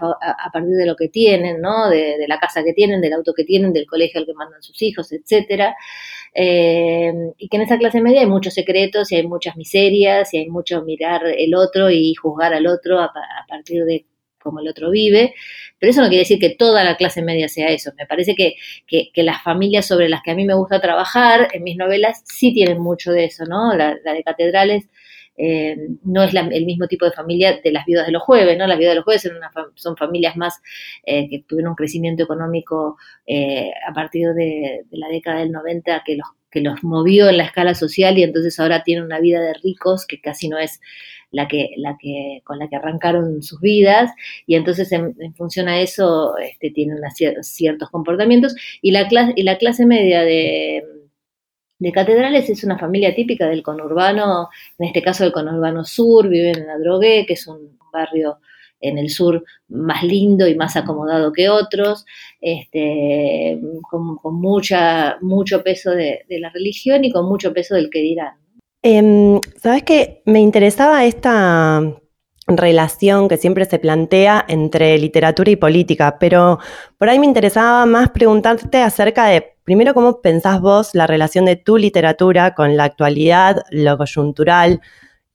partir 0.51 0.75
de 0.75 0.85
lo 0.87 0.95
que 0.95 1.09
tienen, 1.09 1.61
¿no? 1.61 1.89
De, 1.89 2.17
de, 2.17 2.27
la 2.27 2.39
casa 2.39 2.63
que 2.63 2.73
tienen, 2.73 3.01
del 3.01 3.13
auto 3.13 3.33
que 3.35 3.43
tienen, 3.43 3.71
del 3.71 3.85
colegio 3.85 4.19
al 4.19 4.25
que 4.25 4.33
mandan 4.33 4.63
sus 4.63 4.81
hijos, 4.81 5.11
etcétera. 5.11 5.75
Eh, 6.33 7.11
y 7.37 7.49
que 7.51 7.57
en 7.57 7.63
esa 7.63 7.77
clase 7.77 8.01
media 8.01 8.21
hay 8.21 8.27
muchos 8.27 8.53
secretos 8.53 9.11
y 9.11 9.15
hay 9.15 9.27
muchas 9.27 9.57
miserias 9.57 10.33
y 10.33 10.37
hay 10.37 10.49
mucho 10.49 10.81
mirar 10.83 11.21
el 11.25 11.53
otro 11.53 11.91
y 11.91 12.15
juzgar 12.15 12.53
al 12.53 12.65
otro 12.65 12.99
a, 12.99 13.11
partir 13.47 13.83
de 13.83 14.05
cómo 14.39 14.61
el 14.61 14.69
otro 14.69 14.89
vive, 14.89 15.35
pero 15.77 15.91
eso 15.91 16.01
no 16.01 16.07
quiere 16.07 16.21
decir 16.21 16.39
que 16.39 16.55
toda 16.55 16.83
la 16.83 16.95
clase 16.95 17.21
media 17.21 17.47
sea 17.47 17.67
eso. 17.67 17.91
Me 17.97 18.07
parece 18.07 18.35
que, 18.35 18.55
las 19.21 19.43
familias 19.43 19.85
sobre 19.85 20.09
las 20.09 20.21
que 20.23 20.31
a 20.31 20.35
mí 20.35 20.45
me 20.45 20.55
gusta 20.55 20.81
trabajar 20.81 21.49
en 21.53 21.63
mis 21.63 21.77
novelas 21.77 22.23
sí 22.25 22.53
tienen 22.53 22.79
mucho 22.79 23.11
de 23.11 23.25
eso, 23.25 23.45
¿no? 23.45 23.75
La, 23.75 23.95
de 23.95 24.23
Catedrales 24.23 24.89
eh, 25.37 25.75
no 26.03 26.23
es 26.23 26.33
el 26.33 26.65
mismo 26.65 26.87
tipo 26.87 27.05
de 27.05 27.11
familia 27.11 27.59
de 27.63 27.71
las 27.71 27.85
viudas 27.85 28.05
de 28.05 28.13
los 28.13 28.23
jueves, 28.23 28.57
¿no? 28.57 28.65
Las 28.65 28.77
viudas 28.77 28.93
de 28.93 28.95
los 28.95 29.03
jueves 29.03 29.29
son, 29.75 29.97
familias 29.97 30.37
más 30.37 30.61
eh, 31.05 31.27
que 31.29 31.43
tuvieron 31.47 31.71
un 31.71 31.75
crecimiento 31.75 32.23
económico 32.23 32.97
eh, 33.27 33.71
a 33.87 33.93
partir 33.93 34.29
de, 34.33 34.85
de, 34.89 34.97
la 34.97 35.09
década 35.09 35.39
del 35.39 35.51
90 35.51 36.03
que 36.05 36.15
los 36.15 36.27
que 36.51 36.61
los 36.61 36.83
movió 36.83 37.29
en 37.29 37.37
la 37.37 37.45
escala 37.45 37.73
social 37.75 38.17
y 38.17 38.23
entonces 38.23 38.59
ahora 38.59 38.83
tienen 38.83 39.05
una 39.05 39.19
vida 39.19 39.41
de 39.41 39.53
ricos 39.53 40.05
que 40.05 40.21
casi 40.21 40.49
no 40.49 40.57
es 40.57 40.79
la 41.31 41.47
que, 41.47 41.69
la 41.77 41.97
que, 41.99 42.41
con 42.43 42.59
la 42.59 42.67
que 42.67 42.75
arrancaron 42.75 43.41
sus 43.41 43.59
vidas, 43.61 44.11
y 44.45 44.55
entonces 44.55 44.91
en, 44.91 45.15
función 45.35 45.69
a 45.69 45.79
eso 45.79 46.37
este, 46.37 46.71
tienen 46.71 46.97
ciertos 47.41 47.89
comportamientos, 47.89 48.53
y 48.81 48.91
la 48.91 49.07
clase, 49.07 49.33
y 49.35 49.43
la 49.43 49.57
clase 49.57 49.85
media 49.85 50.21
de, 50.23 50.83
de 51.79 51.91
catedrales 51.91 52.49
es 52.49 52.63
una 52.63 52.77
familia 52.77 53.15
típica 53.15 53.47
del 53.47 53.63
conurbano, 53.63 54.49
en 54.77 54.87
este 54.87 55.01
caso 55.01 55.23
del 55.23 55.33
conurbano 55.33 55.85
sur, 55.85 56.27
viven 56.27 56.59
en 56.59 56.67
la 56.67 56.77
Drogué, 56.77 57.25
que 57.25 57.33
es 57.33 57.47
un 57.47 57.79
barrio 57.91 58.39
en 58.81 58.97
el 58.97 59.09
sur 59.09 59.43
más 59.69 60.03
lindo 60.03 60.47
y 60.47 60.55
más 60.55 60.75
acomodado 60.75 61.31
que 61.31 61.49
otros, 61.49 62.05
este, 62.41 63.59
con, 63.89 64.35
mucha, 64.35 65.17
mucho 65.21 65.63
peso 65.63 65.91
de, 65.91 66.25
la 66.29 66.49
religión 66.49 67.05
y 67.05 67.11
con 67.11 67.27
mucho 67.27 67.53
peso 67.53 67.75
del 67.75 67.89
que 67.89 67.99
dirán. 67.99 68.35
Em, 68.83 69.39
Sabes 69.61 69.83
que 69.83 70.23
me 70.25 70.39
interesaba 70.39 71.05
esta 71.05 71.81
relación 72.47 73.29
que 73.29 73.37
siempre 73.37 73.65
se 73.65 73.79
plantea 73.79 74.43
entre 74.47 74.97
literatura 74.97 75.51
y 75.51 75.55
política, 75.55 76.17
pero 76.19 76.59
por 76.97 77.09
ahí 77.09 77.19
me 77.19 77.25
interesaba 77.25 77.85
más 77.85 78.09
preguntarte 78.09 78.81
acerca 78.81 79.25
de, 79.27 79.55
primero, 79.63 79.93
cómo 79.93 80.21
pensás 80.21 80.59
vos 80.59 80.93
la 80.93 81.07
relación 81.07 81.45
de 81.45 81.55
tu 81.55 81.77
literatura 81.77 82.55
con 82.55 82.75
la 82.75 82.85
actualidad, 82.85 83.61
lo 83.69 83.97
coyuntural, 83.97 84.81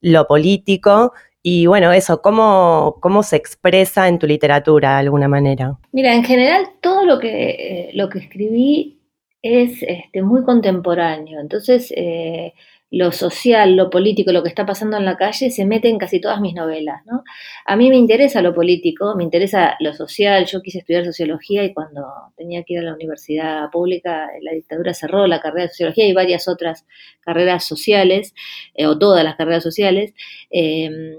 lo 0.01 0.27
político, 0.27 1.13
y 1.49 1.67
bueno, 1.67 1.93
eso, 1.93 2.23
¿cómo, 2.23 2.97
cómo 3.01 3.23
se 3.23 3.37
expresa 3.37 4.09
en 4.09 4.19
tu 4.19 4.27
literatura 4.27 4.95
de 4.95 4.99
alguna 4.99 5.29
manera? 5.29 5.79
Mira, 5.93 6.13
en 6.13 6.25
general 6.25 6.71
todo 6.81 7.05
lo 7.05 7.21
que, 7.21 7.51
eh, 7.51 7.91
lo 7.95 8.09
que 8.09 8.19
escribí 8.19 8.99
es 9.43 9.81
este, 9.85 10.23
muy 10.23 10.43
contemporáneo, 10.43 11.39
entonces... 11.39 11.93
Eh, 11.97 12.53
lo 12.89 13.11
social, 13.11 13.75
lo 13.75 13.91
político, 13.91 14.31
lo 14.31 14.45
que 14.45 14.49
está 14.49 14.65
pasando 14.65 14.97
en 14.97 15.05
la 15.05 15.17
calle, 15.17 15.51
se 15.51 15.67
mete 15.67 15.89
en 15.89 15.99
casi 15.99 16.21
todas 16.21 16.41
mis 16.41 16.55
novelas. 16.55 17.05
¿no? 17.05 17.25
A 17.65 17.75
mí 17.75 17.91
me 17.91 17.97
interesa 17.97 18.41
lo 18.43 18.55
político, 18.55 19.17
me 19.17 19.25
interesa 19.25 19.77
lo 19.81 19.93
social. 19.93 20.47
Yo 20.47 20.63
quise 20.63 20.79
estudiar 20.79 21.05
sociología 21.05 21.65
y 21.65 21.75
cuando 21.75 22.07
tenía 22.37 22.63
que 22.63 22.75
ir 22.75 22.79
a 22.79 22.83
la 22.85 22.95
universidad 22.95 23.69
pública, 23.73 24.29
la 24.41 24.53
dictadura 24.53 24.95
cerró 24.95 25.27
la 25.27 25.41
carrera 25.41 25.65
de 25.65 25.71
sociología 25.71 26.07
y 26.07 26.13
varias 26.13 26.47
otras 26.47 26.87
carreras 27.23 27.65
sociales, 27.65 28.35
eh, 28.75 28.87
o 28.87 28.97
todas 28.97 29.25
las 29.25 29.35
carreras 29.35 29.65
sociales. 29.65 30.15
Em, 30.49 31.17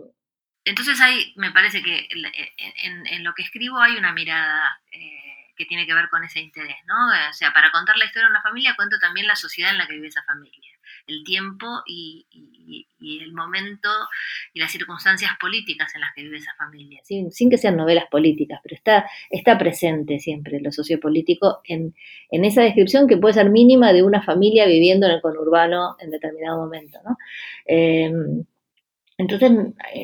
entonces 0.69 0.99
ahí 1.01 1.33
me 1.35 1.51
parece 1.51 1.81
que 1.81 2.07
en, 2.83 3.23
lo 3.23 3.33
que 3.33 3.43
escribo 3.43 3.79
hay 3.79 3.95
una 3.95 4.13
mirada 4.13 4.79
eh, 4.91 5.51
que 5.55 5.65
tiene 5.65 5.85
que 5.85 5.93
ver 5.93 6.09
con 6.09 6.23
ese 6.23 6.39
interés, 6.39 6.77
¿no? 6.85 7.29
O 7.29 7.33
sea, 7.33 7.53
para 7.53 7.71
contar 7.71 7.97
la 7.97 8.05
historia 8.05 8.27
de 8.27 8.31
una 8.31 8.41
familia 8.41 8.75
cuento 8.75 8.97
también 8.99 9.27
la 9.27 9.35
sociedad 9.35 9.71
en 9.71 9.77
la 9.77 9.87
que 9.87 9.93
vive 9.93 10.07
esa 10.07 10.23
familia 10.23 10.77
el 11.07 11.23
tiempo 11.23 11.65
y, 11.85 12.25
el 12.99 13.33
momento 13.33 13.89
y 14.53 14.59
las 14.59 14.71
circunstancias 14.71 15.31
políticas 15.39 15.93
en 15.95 16.01
las 16.01 16.13
que 16.13 16.23
vive 16.23 16.37
esa 16.37 16.53
familia, 16.57 16.99
sin, 17.03 17.49
que 17.49 17.57
sean 17.57 17.77
novelas 17.77 18.05
políticas, 18.11 18.59
pero 18.61 18.75
está, 18.75 19.57
presente 19.57 20.19
siempre 20.19 20.59
lo 20.59 20.71
sociopolítico 20.71 21.61
en, 21.63 21.95
en 22.29 22.45
esa 22.45 22.61
descripción 22.61 23.07
que 23.07 23.17
puede 23.17 23.35
ser 23.35 23.49
mínima 23.49 23.93
de 23.93 24.03
una 24.03 24.21
familia 24.21 24.65
viviendo 24.65 25.07
en 25.07 25.13
el 25.13 25.21
conurbano 25.21 25.95
en 25.99 26.11
determinado 26.11 26.57
momento. 26.57 26.99
¿no? 27.05 27.17
Em, 27.65 28.43
entonces, 29.17 29.51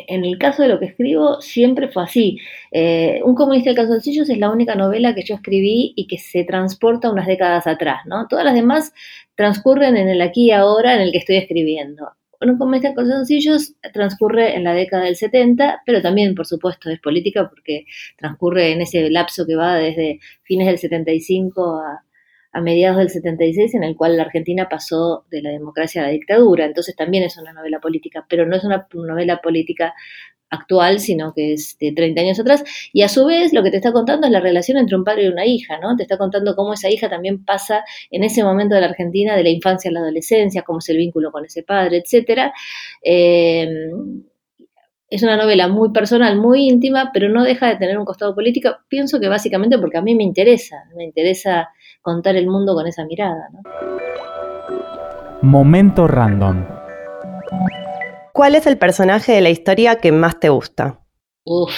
en 0.07 0.25
el 0.25 0.39
caso 0.39 0.63
de 0.63 0.69
lo 0.69 0.79
que 0.79 0.87
escribo, 0.87 1.39
siempre 1.39 1.87
fue 1.87 2.03
así. 2.03 2.39
Eh, 2.71 3.21
un 3.23 3.35
comunista 3.35 3.69
de 3.69 3.75
calzoncillos 3.75 4.27
es 4.29 4.39
la 4.39 4.49
única 4.49 4.73
novela 4.73 5.13
que 5.13 5.23
yo 5.23 5.35
escribí 5.35 5.93
y 5.95 6.07
que 6.07 6.17
se 6.17 6.43
transporta 6.43 7.11
unas 7.11 7.27
décadas 7.27 7.67
atrás, 7.67 8.01
¿no? 8.07 8.27
Todas 8.27 8.43
las 8.43 8.55
demás 8.55 8.91
transcurren 9.35 9.97
en 9.97 10.09
el 10.09 10.21
aquí 10.21 10.45
y 10.47 10.51
ahora 10.51 10.95
en 10.95 11.01
el 11.01 11.11
que 11.11 11.19
estoy 11.19 11.35
escribiendo. 11.37 12.11
Un 12.41 12.57
comunista 12.57 12.89
de 12.89 12.95
calzoncillos 12.95 13.75
transcurre 13.93 14.55
en 14.55 14.63
la 14.63 14.73
década 14.73 15.03
del 15.03 15.15
70, 15.15 15.83
pero 15.85 16.01
también, 16.01 16.33
por 16.33 16.47
supuesto, 16.47 16.89
es 16.89 16.99
política 16.99 17.47
porque 17.49 17.85
transcurre 18.17 18.71
en 18.71 18.81
ese 18.81 19.09
lapso 19.11 19.45
que 19.45 19.55
va 19.55 19.75
desde 19.75 20.19
fines 20.41 20.67
del 20.67 20.79
75 20.79 21.79
a 21.79 22.03
a 22.53 22.61
mediados 22.61 22.99
del 22.99 23.09
76, 23.09 23.73
en 23.73 23.83
el 23.83 23.95
cual 23.95 24.15
la 24.15 24.23
Argentina 24.23 24.69
pasó 24.69 25.25
de 25.31 25.41
la 25.41 25.49
democracia 25.49 26.01
a 26.01 26.05
la 26.05 26.11
dictadura. 26.11 26.65
Entonces 26.65 26.95
también 26.95 27.23
es 27.23 27.35
una 27.37 27.51
novela 27.51 27.79
política, 27.79 28.25
pero 28.29 28.45
no 28.45 28.55
es 28.55 28.63
una 28.63 28.87
novela 28.93 29.41
política 29.41 29.93
actual, 30.51 30.99
sino 30.99 31.33
que 31.33 31.53
es 31.53 31.77
de 31.79 31.93
30 31.93 32.21
años 32.21 32.39
atrás. 32.39 32.63
Y 32.93 33.01
a 33.01 33.09
su 33.09 33.25
vez 33.25 33.53
lo 33.53 33.63
que 33.63 33.71
te 33.71 33.77
está 33.77 33.91
contando 33.91 34.27
es 34.27 34.31
la 34.31 34.39
relación 34.39 34.77
entre 34.77 34.95
un 34.95 35.03
padre 35.03 35.25
y 35.25 35.27
una 35.29 35.47
hija, 35.47 35.79
¿no? 35.79 35.95
Te 35.95 36.03
está 36.03 36.17
contando 36.19 36.55
cómo 36.55 36.73
esa 36.73 36.91
hija 36.91 37.09
también 37.09 37.43
pasa 37.43 37.83
en 38.11 38.23
ese 38.23 38.43
momento 38.43 38.75
de 38.75 38.81
la 38.81 38.87
Argentina, 38.87 39.35
de 39.35 39.43
la 39.43 39.49
infancia 39.49 39.89
a 39.89 39.93
la 39.93 40.01
adolescencia, 40.01 40.61
cómo 40.61 40.77
es 40.77 40.89
el 40.89 40.97
vínculo 40.97 41.31
con 41.31 41.43
ese 41.45 41.63
padre, 41.63 42.03
etc. 42.05 42.51
Eh, 43.03 43.67
es 45.09 45.23
una 45.23 45.37
novela 45.37 45.67
muy 45.67 45.91
personal, 45.91 46.37
muy 46.37 46.67
íntima, 46.67 47.11
pero 47.13 47.29
no 47.29 47.43
deja 47.43 47.67
de 47.67 47.77
tener 47.77 47.97
un 47.97 48.05
costado 48.05 48.35
político. 48.35 48.75
Pienso 48.87 49.19
que 49.19 49.27
básicamente 49.27 49.77
porque 49.79 49.97
a 49.97 50.01
mí 50.01 50.15
me 50.15 50.23
interesa, 50.23 50.85
me 50.95 51.03
interesa 51.03 51.69
contar 52.03 52.35
el 52.35 52.47
mundo 52.47 52.75
con 52.75 52.85
esa 52.85 53.05
mirada. 53.05 53.49
Momento 55.41 56.07
random. 56.07 56.65
¿Cuál 58.33 58.55
es 58.55 58.67
el 58.67 58.77
personaje 58.77 59.31
de 59.31 59.41
la 59.41 59.49
historia 59.49 59.95
que 59.95 60.11
más 60.11 60.39
te 60.39 60.49
gusta? 60.49 60.99
Uf, 61.45 61.73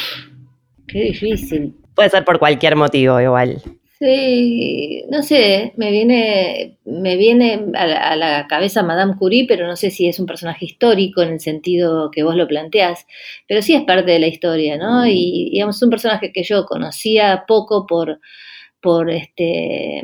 qué 0.88 1.04
difícil. 1.04 1.76
Puede 1.96 2.10
ser 2.10 2.26
por 2.26 2.40
cualquier 2.40 2.76
motivo 2.76 3.20
igual. 3.22 3.62
Sí, 4.00 5.06
no 5.10 5.24
sé, 5.24 5.74
me 5.78 5.90
viene, 5.90 6.78
me 6.84 7.16
viene 7.16 7.68
a 7.76 8.16
la, 8.16 8.46
cabeza 8.48 8.84
Madame 8.84 9.16
Curie, 9.18 9.46
pero 9.48 9.68
no 9.68 9.78
sé 9.78 9.90
si 9.90 10.08
es 10.08 10.20
un 10.20 10.26
personaje 10.26 10.66
histórico 10.66 11.22
en 11.22 11.30
el 11.30 11.40
sentido 11.40 12.12
que 12.12 12.24
vos 12.24 12.36
lo 12.36 12.48
planteás, 12.48 13.08
pero 13.48 13.62
sí 13.62 13.74
es 13.74 13.84
parte 13.84 14.12
de 14.12 14.20
la 14.20 14.28
historia, 14.28 14.78
¿no? 14.78 15.08
Y 15.08 15.50
digamos, 15.52 15.78
es 15.78 15.84
un 15.84 15.90
personaje 15.90 16.34
que 16.34 16.44
yo 16.44 16.66
conocía 16.66 17.46
poco 17.48 17.88
por, 17.88 18.20
por 18.86 19.10
este 19.10 20.04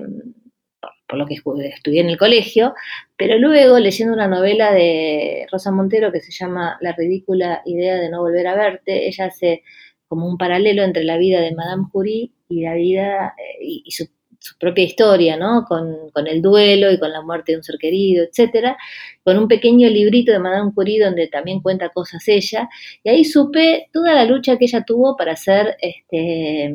por, 1.08 1.20
lo 1.20 1.28
que 1.28 1.36
estudié 1.36 2.02
en 2.02 2.10
el 2.10 2.18
colegio, 2.18 2.74
pero 3.16 3.38
luego 3.38 3.78
leyendo 3.78 4.14
una 4.16 4.28
novela 4.28 4.72
de 4.72 5.46
Rosa 5.52 5.72
Montero 5.72 6.12
que 6.12 6.20
se 6.20 6.32
llama 6.32 6.78
La 6.82 6.94
ridícula 6.94 7.62
idea 7.66 7.98
de 7.98 8.10
no 8.10 8.22
volver 8.22 8.48
a 8.48 8.56
verte, 8.56 9.08
ella 9.08 9.26
hace 9.26 9.62
como 10.08 10.28
un 10.28 10.36
paralelo 10.38 10.82
entre 10.82 11.04
la 11.04 11.18
vida 11.18 11.42
de 11.42 11.54
Madame 11.54 11.84
Curie 11.92 12.32
y 12.50 12.64
la 12.64 12.74
vida 12.74 13.36
eh, 13.38 13.84
y, 13.86 13.92
su, 13.92 14.08
propia 14.60 14.86
historia, 14.86 15.38
¿no? 15.38 15.66
Con, 15.66 16.28
el 16.28 16.42
duelo 16.42 16.92
y 16.92 16.98
con 16.98 17.12
la 17.12 17.22
muerte 17.22 17.52
de 17.52 17.60
un 17.60 17.64
ser 17.64 17.76
querido, 17.78 18.24
etcétera, 18.24 18.78
con 19.24 19.38
un 19.38 19.48
pequeño 19.48 19.88
librito 19.90 20.32
de 20.32 20.40
Madame 20.40 20.72
Curie 20.74 21.04
donde 21.04 21.28
también 21.28 21.62
cuenta 21.62 21.90
cosas 21.90 22.28
ella, 22.28 22.68
y 23.04 23.10
ahí 23.10 23.26
supe 23.26 23.90
toda 23.94 24.16
la 24.16 24.26
lucha 24.26 24.58
que 24.58 24.66
ella 24.66 24.84
tuvo 24.84 25.16
para 25.16 25.36
ser 25.36 25.78
este 25.82 26.74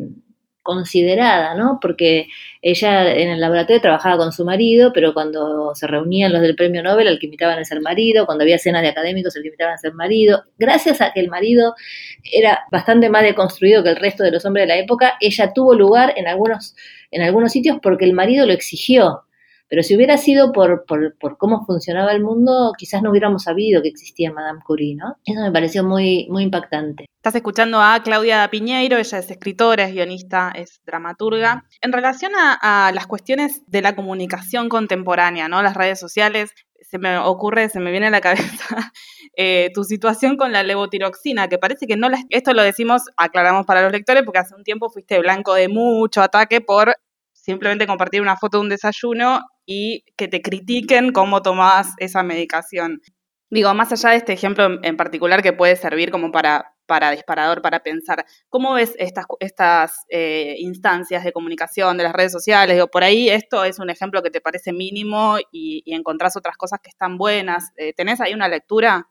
considerada, 0.66 1.54
¿no? 1.54 1.78
Porque 1.80 2.28
ella 2.60 3.10
en 3.14 3.30
el 3.30 3.40
laboratorio 3.40 3.80
trabajaba 3.80 4.18
con 4.18 4.32
su 4.32 4.44
marido, 4.44 4.92
pero 4.92 5.14
cuando 5.14 5.74
se 5.74 5.86
reunían 5.86 6.32
los 6.32 6.42
del 6.42 6.56
premio 6.56 6.82
Nobel, 6.82 7.06
el 7.06 7.18
que 7.18 7.26
invitaban 7.26 7.58
a 7.58 7.64
ser 7.64 7.80
marido, 7.80 8.26
cuando 8.26 8.42
había 8.42 8.58
cenas 8.58 8.82
de 8.82 8.88
académicos, 8.88 9.34
el 9.36 9.42
que 9.42 9.48
invitaban 9.48 9.74
a 9.74 9.78
ser 9.78 9.94
marido. 9.94 10.44
Gracias 10.58 11.00
a 11.00 11.12
que 11.12 11.20
el 11.20 11.28
marido 11.28 11.74
era 12.22 12.64
bastante 12.70 13.08
más 13.08 13.22
deconstruido 13.22 13.82
que 13.82 13.90
el 13.90 13.96
resto 13.96 14.24
de 14.24 14.32
los 14.32 14.44
hombres 14.44 14.64
de 14.64 14.74
la 14.74 14.78
época, 14.78 15.14
ella 15.20 15.52
tuvo 15.54 15.74
lugar 15.74 16.12
en 16.16 16.28
algunos, 16.28 16.74
en 17.10 17.22
algunos 17.22 17.52
sitios 17.52 17.78
porque 17.80 18.04
el 18.04 18.12
marido 18.12 18.44
lo 18.44 18.52
exigió. 18.52 19.25
Pero 19.68 19.82
si 19.82 19.96
hubiera 19.96 20.16
sido 20.16 20.52
por, 20.52 20.84
por, 20.86 21.16
por, 21.18 21.38
cómo 21.38 21.64
funcionaba 21.66 22.12
el 22.12 22.22
mundo, 22.22 22.72
quizás 22.78 23.02
no 23.02 23.10
hubiéramos 23.10 23.42
sabido 23.42 23.82
que 23.82 23.88
existía 23.88 24.32
Madame 24.32 24.60
Curie, 24.64 24.94
¿no? 24.94 25.16
Eso 25.24 25.40
me 25.40 25.50
pareció 25.50 25.82
muy, 25.82 26.28
muy 26.30 26.44
impactante. 26.44 27.06
Estás 27.16 27.34
escuchando 27.34 27.80
a 27.80 28.00
Claudia 28.04 28.48
Piñeiro, 28.48 28.96
ella 28.96 29.18
es 29.18 29.30
escritora, 29.30 29.84
es 29.84 29.92
guionista, 29.92 30.52
es 30.54 30.80
dramaturga. 30.86 31.64
En 31.80 31.92
relación 31.92 32.30
a, 32.36 32.92
las 32.94 33.08
cuestiones 33.08 33.62
de 33.66 33.82
la 33.82 33.96
comunicación 33.96 34.68
contemporánea, 34.68 35.48
¿no? 35.48 35.60
Las 35.62 35.74
redes 35.76 35.98
sociales, 35.98 36.52
se 36.88 36.98
me 36.98 37.18
ocurre, 37.18 37.68
se 37.68 37.80
me 37.80 37.90
viene 37.90 38.06
a 38.06 38.10
la 38.10 38.20
cabeza 38.20 38.92
eh, 39.36 39.72
tu 39.74 39.82
situación 39.82 40.36
con 40.36 40.52
la 40.52 40.62
levotiroxina, 40.62 41.48
que 41.48 41.58
parece 41.58 41.88
que 41.88 41.96
no 41.96 42.08
la, 42.08 42.18
esto 42.30 42.52
lo 42.52 42.62
decimos, 42.62 43.02
aclaramos 43.16 43.66
para 43.66 43.82
los 43.82 43.90
lectores, 43.90 44.22
porque 44.22 44.38
hace 44.38 44.54
un 44.54 44.62
tiempo 44.62 44.90
fuiste 44.90 45.18
blanco 45.18 45.54
de 45.54 45.68
mucho 45.68 46.22
ataque 46.22 46.60
por 46.60 46.94
simplemente 47.32 47.88
compartir 47.88 48.20
una 48.20 48.36
foto 48.36 48.58
de 48.58 48.62
un 48.62 48.68
desayuno 48.68 49.40
y 49.66 50.04
que 50.16 50.28
te 50.28 50.40
critiquen 50.40 51.12
cómo 51.12 51.42
tomás 51.42 51.94
esa 51.98 52.22
medicación. 52.22 53.02
Digo, 53.50 53.72
más 53.74 53.92
allá 53.92 54.10
de 54.10 54.16
este 54.16 54.32
ejemplo 54.32 54.78
en 54.82 54.96
particular 54.96 55.42
que 55.42 55.52
puede 55.52 55.76
servir 55.76 56.10
como 56.10 56.32
para, 56.32 56.74
para 56.86 57.12
disparador, 57.12 57.62
para 57.62 57.80
pensar, 57.80 58.24
¿cómo 58.48 58.74
ves 58.74 58.94
estas, 58.98 59.26
estas 59.38 60.04
eh, 60.08 60.56
instancias 60.58 61.22
de 61.22 61.32
comunicación 61.32 61.96
de 61.96 62.04
las 62.04 62.12
redes 62.12 62.32
sociales? 62.32 62.80
o 62.82 62.88
por 62.88 63.04
ahí 63.04 63.28
esto 63.28 63.64
es 63.64 63.78
un 63.78 63.90
ejemplo 63.90 64.22
que 64.22 64.30
te 64.30 64.40
parece 64.40 64.72
mínimo 64.72 65.36
y, 65.52 65.82
encontrás 65.94 66.36
otras 66.36 66.56
cosas 66.56 66.80
que 66.82 66.90
están 66.90 67.18
buenas. 67.18 67.70
Eh, 67.76 67.92
¿Tenés 67.94 68.20
ahí 68.20 68.34
una 68.34 68.48
lectura? 68.48 69.08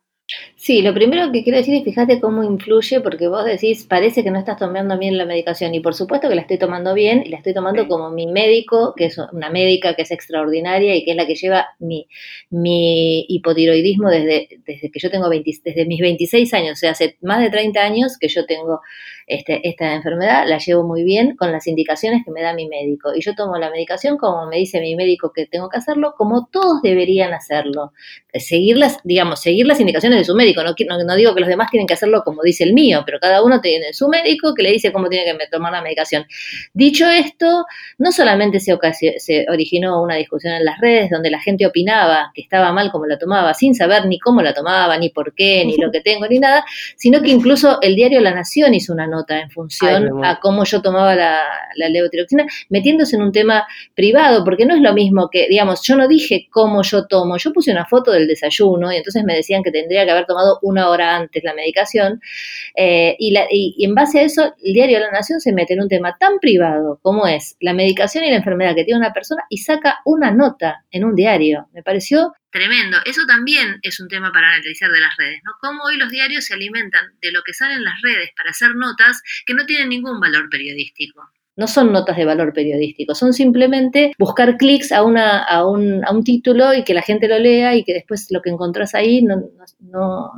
Sí, 0.56 0.82
lo 0.82 0.94
primero 0.94 1.32
que 1.32 1.44
quiero 1.44 1.60
decir 1.60 1.76
es 1.76 1.84
fíjate 1.84 2.20
cómo 2.20 2.44
influye, 2.44 3.00
porque 3.02 3.28
vos 3.28 3.46
decís, 3.46 3.86
parece 3.88 4.24
que 4.24 4.32
no 4.32 4.40
estás 4.40 4.58
tomando 4.58 4.98
bien 4.98 5.18
la 5.18 5.26
medicación, 5.26 5.76
y 5.76 5.80
por 5.82 5.94
supuesto 5.94 6.28
que 6.28 6.36
la 6.36 6.42
estoy 6.42 6.58
tomando 6.58 6.96
bien, 6.96 7.22
y 7.24 7.30
la 7.30 7.38
estoy 7.38 7.54
tomando 7.54 7.88
como 7.88 8.10
mi 8.10 8.26
médico, 8.26 8.96
que 8.98 9.06
es 9.06 9.18
una 9.32 9.52
médica 9.52 9.96
que 9.96 10.02
es 10.02 10.12
extraordinaria 10.12 10.96
y 10.96 11.06
que 11.06 11.12
es 11.12 11.18
la 11.18 11.28
que 11.28 11.36
lleva 11.36 11.68
mi, 11.80 12.08
mi 12.50 13.26
hipotiroidismo 13.30 14.10
desde, 14.10 14.48
desde 14.66 14.90
que 14.90 15.00
yo 15.00 15.12
tengo 15.12 15.30
20, 15.30 15.52
desde 15.64 15.86
mis 15.86 16.02
26 16.02 16.54
años, 16.56 16.74
o 16.74 16.76
sea, 16.78 16.92
hace 16.92 17.18
más 17.22 17.42
de 17.42 17.52
30 17.52 17.82
años 17.84 18.18
que 18.20 18.28
yo 18.28 18.46
tengo 18.48 18.82
este, 19.28 19.68
esta 19.68 19.94
enfermedad, 19.94 20.46
la 20.48 20.60
llevo 20.60 20.84
muy 20.84 21.04
bien 21.04 21.36
con 21.36 21.52
las 21.52 21.66
indicaciones 21.66 22.24
que 22.24 22.32
me 22.32 22.42
da 22.42 22.54
mi 22.54 22.68
médico. 22.68 23.16
Y 23.16 23.22
yo 23.22 23.34
tomo 23.34 23.58
la 23.58 23.72
medicación 23.72 24.18
como 24.18 24.46
me 24.48 24.58
dice 24.58 24.80
mi 24.80 24.96
médico 24.96 25.32
que 25.34 25.48
tengo 25.48 25.68
que 25.70 25.78
hacerlo, 25.78 26.14
como 26.16 26.48
todos 26.52 26.82
deberían 26.84 27.34
hacerlo. 27.34 27.94
Seguir 28.34 28.78
las, 28.78 29.00
digamos, 29.04 29.42
seguir 29.42 29.66
las 29.66 29.80
indicaciones 29.80 30.20
de 30.20 30.26
su 30.26 30.36
médico. 30.36 30.62
No, 30.64 30.74
no, 31.04 31.16
digo 31.16 31.34
que 31.34 31.40
los 31.40 31.50
demás 31.50 31.72
tienen 31.72 31.88
que 31.88 31.94
hacerlo 31.94 32.22
como 32.24 32.44
dice 32.44 32.64
el 32.64 32.74
mío, 32.74 33.04
pero 33.06 33.20
cada 33.20 33.44
uno 33.44 33.62
tiene 33.62 33.94
su 33.94 34.08
médico 34.10 34.54
que 34.54 34.62
le 34.62 34.72
dice 34.72 34.92
cómo 34.92 35.10
tiene 35.10 35.38
que 35.38 35.48
tomar 35.48 35.72
la 35.72 35.82
medicación. 35.82 36.26
Dicho 36.74 37.10
esto, 37.10 37.66
no 37.98 38.12
solamente 38.12 38.60
se, 38.60 38.78
se 39.18 39.46
originó 39.50 40.04
una 40.04 40.16
discusión 40.16 40.54
en 40.54 40.66
las 40.66 40.80
redes 40.80 41.10
donde 41.10 41.32
la 41.32 41.40
gente 41.40 41.66
opinaba 41.66 42.32
que 42.34 42.42
estaba 42.42 42.72
mal 42.72 42.92
como 42.92 43.06
la 43.06 43.18
tomaba, 43.18 43.54
sin 43.54 43.74
saber 43.74 44.06
ni 44.06 44.20
cómo 44.20 44.42
la 44.42 44.54
tomaba, 44.54 44.98
ni 44.98 45.10
por 45.10 45.34
qué, 45.34 45.64
ni 45.66 45.78
lo 45.78 45.92
que 45.92 46.02
tengo, 46.02 46.28
ni 46.28 46.40
nada, 46.40 46.64
sino 46.96 47.22
que 47.22 47.30
incluso 47.30 47.80
el 47.82 47.96
diario 47.96 48.22
La 48.22 48.34
Nación 48.34 48.74
hizo 48.74 48.94
una 48.94 49.08
nota 49.16 49.40
en 49.40 49.50
función 49.50 50.24
a 50.24 50.40
cómo 50.40 50.64
yo 50.64 50.82
tomaba 50.82 51.16
la, 51.16 51.40
la 51.76 51.90
levotiroxina, 51.90 52.46
metiéndose 52.70 53.16
en 53.16 53.24
un 53.24 53.32
tema 53.32 53.66
privado, 53.94 54.44
porque 54.44 54.66
no 54.66 54.76
es 54.76 54.82
lo 54.82 54.94
mismo 54.94 55.30
que, 55.32 55.48
digamos, 55.50 55.82
yo 55.84 55.96
no 55.96 56.08
dije 56.08 56.48
cómo 56.52 56.84
yo 56.84 57.08
tomo, 57.08 57.38
yo 57.38 57.52
puse 57.54 57.72
una 57.72 57.86
foto 57.86 58.12
del 58.12 58.28
desayuno 58.28 58.92
y 58.92 58.98
entonces 58.98 59.24
me 59.24 59.36
decían 59.36 59.64
que 59.64 59.72
tendría 59.72 60.06
que 60.06 60.12
haber 60.12 60.26
tomado 60.26 60.60
una 60.62 60.90
hora 60.90 61.16
antes 61.16 61.44
la 61.44 61.54
medicación, 61.54 62.22
eh, 62.76 63.16
y, 63.20 63.32
la, 63.32 63.46
y, 63.50 63.84
en 63.84 63.96
base 63.96 64.20
a 64.20 64.24
eso 64.24 64.54
el 64.64 64.74
diario 64.74 65.00
La 65.00 65.12
Nación 65.12 65.40
se 65.40 65.54
mete 65.54 65.74
en 65.74 65.82
un 65.82 65.90
tema 65.90 66.18
tan 66.20 66.40
privado 66.40 67.00
como 67.02 67.28
es 67.28 67.56
la 67.60 67.74
medicación 67.74 68.24
y 68.24 68.30
la 68.30 68.38
enfermedad 68.38 68.76
que 68.76 68.84
tiene 68.84 69.00
una 69.00 69.14
persona 69.14 69.44
y 69.50 69.58
saca 69.58 70.00
una 70.06 70.32
nota 70.32 70.86
en 70.92 71.06
un 71.06 71.16
diario. 71.16 71.68
Me 71.74 71.84
pareció 71.84 72.34
tremendo. 72.56 72.98
Eso 73.04 73.26
también 73.28 73.80
es 73.82 74.00
un 74.00 74.08
tema 74.08 74.32
para 74.32 74.48
analizar 74.48 74.90
de 74.90 75.02
las 75.02 75.14
redes, 75.18 75.42
¿no? 75.44 75.52
Cómo 75.60 75.84
hoy 75.84 75.98
los 75.98 76.10
diarios 76.10 76.46
se 76.46 76.54
alimentan 76.54 77.04
de 77.22 77.34
lo 77.34 77.42
que 77.44 77.54
sale 77.54 77.74
en 77.74 77.84
las 77.84 78.02
redes 78.02 78.30
para 78.38 78.52
hacer 78.52 78.76
notas 78.76 79.22
que 79.46 79.54
no 79.54 79.66
tienen 79.66 79.90
ningún 79.90 80.22
valor 80.22 80.50
periodístico. 80.50 81.22
No 81.58 81.68
son 81.68 81.92
notas 81.92 82.16
de 82.16 82.24
valor 82.24 82.54
periodístico, 82.54 83.14
son 83.14 83.34
simplemente 83.34 84.14
buscar 84.18 84.56
clics 84.56 84.94
a, 84.94 85.04
una, 85.04 85.44
a, 85.44 85.68
un, 85.68 86.06
a 86.06 86.12
un 86.12 86.24
título 86.24 86.74
y 86.74 86.86
que 86.86 86.94
la 86.94 87.02
gente 87.02 87.28
lo 87.28 87.40
lea 87.40 87.76
y 87.76 87.84
que 87.84 87.94
después 87.94 88.28
lo 88.30 88.42
que 88.42 88.52
encontrás 88.52 88.96
ahí 88.96 89.22
no, 89.22 89.50
no 89.80 90.32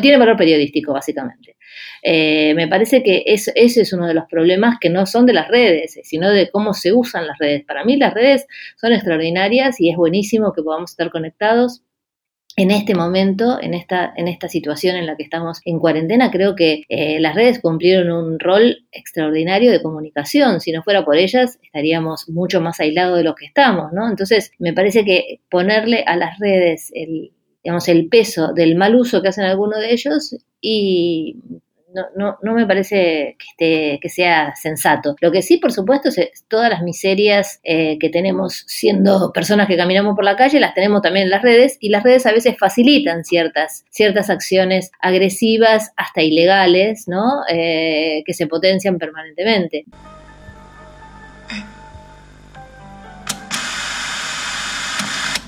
tiene 0.00 0.18
valor 0.18 0.36
periodístico, 0.36 0.92
básicamente. 0.92 1.56
Eh, 2.02 2.54
me 2.54 2.68
parece 2.68 3.02
que 3.02 3.22
ese 3.26 3.52
es 3.54 3.92
uno 3.92 4.06
de 4.06 4.14
los 4.14 4.24
problemas 4.26 4.78
que 4.80 4.90
no 4.90 5.06
son 5.06 5.26
de 5.26 5.32
las 5.32 5.48
redes, 5.48 5.98
sino 6.02 6.30
de 6.30 6.50
cómo 6.50 6.74
se 6.74 6.92
usan 6.92 7.26
las 7.26 7.38
redes. 7.38 7.64
Para 7.64 7.84
mí 7.84 7.96
las 7.96 8.14
redes 8.14 8.46
son 8.76 8.92
extraordinarias 8.92 9.80
y 9.80 9.90
es 9.90 9.96
buenísimo 9.96 10.52
que 10.52 10.62
podamos 10.62 10.90
estar 10.90 11.10
conectados 11.10 11.82
en 12.56 12.70
este 12.70 12.94
momento, 12.94 13.58
en 13.60 13.74
esta, 13.74 14.12
en 14.16 14.28
esta 14.28 14.48
situación 14.48 14.94
en 14.94 15.06
la 15.06 15.16
que 15.16 15.24
estamos 15.24 15.60
en 15.64 15.80
cuarentena, 15.80 16.30
creo 16.30 16.54
que 16.54 16.84
eh, 16.88 17.18
las 17.18 17.34
redes 17.34 17.60
cumplieron 17.60 18.12
un 18.12 18.38
rol 18.38 18.86
extraordinario 18.92 19.72
de 19.72 19.82
comunicación. 19.82 20.60
Si 20.60 20.70
no 20.70 20.82
fuera 20.84 21.04
por 21.04 21.16
ellas, 21.16 21.58
estaríamos 21.62 22.28
mucho 22.28 22.60
más 22.60 22.78
aislados 22.78 23.18
de 23.18 23.24
lo 23.24 23.34
que 23.34 23.46
estamos, 23.46 23.92
¿no? 23.92 24.08
Entonces, 24.08 24.52
me 24.60 24.72
parece 24.72 25.04
que 25.04 25.40
ponerle 25.50 26.04
a 26.06 26.16
las 26.16 26.38
redes 26.38 26.92
el, 26.94 27.32
digamos, 27.64 27.88
el 27.88 28.08
peso 28.08 28.52
del 28.52 28.76
mal 28.76 28.94
uso 28.94 29.22
que 29.22 29.28
hacen 29.28 29.44
algunos 29.44 29.80
de 29.80 29.92
ellos 29.92 30.36
y 30.60 31.36
no, 31.94 32.06
no, 32.16 32.38
no 32.42 32.54
me 32.54 32.66
parece 32.66 33.36
que, 33.38 33.46
esté, 33.50 34.00
que 34.00 34.08
sea 34.08 34.54
sensato. 34.56 35.14
Lo 35.20 35.30
que 35.30 35.42
sí, 35.42 35.58
por 35.58 35.72
supuesto, 35.72 36.08
es 36.08 36.44
todas 36.48 36.68
las 36.68 36.82
miserias 36.82 37.60
eh, 37.62 37.98
que 37.98 38.10
tenemos 38.10 38.64
siendo 38.66 39.32
personas 39.32 39.68
que 39.68 39.76
caminamos 39.76 40.14
por 40.14 40.24
la 40.24 40.36
calle, 40.36 40.60
las 40.60 40.74
tenemos 40.74 41.02
también 41.02 41.24
en 41.24 41.30
las 41.30 41.42
redes 41.42 41.78
y 41.80 41.88
las 41.88 42.02
redes 42.02 42.26
a 42.26 42.32
veces 42.32 42.56
facilitan 42.58 43.24
ciertas, 43.24 43.84
ciertas 43.90 44.28
acciones 44.28 44.90
agresivas, 45.00 45.92
hasta 45.96 46.22
ilegales, 46.22 47.04
¿no? 47.06 47.42
Eh, 47.48 48.22
que 48.26 48.34
se 48.34 48.46
potencian 48.46 48.98
permanentemente. 48.98 49.84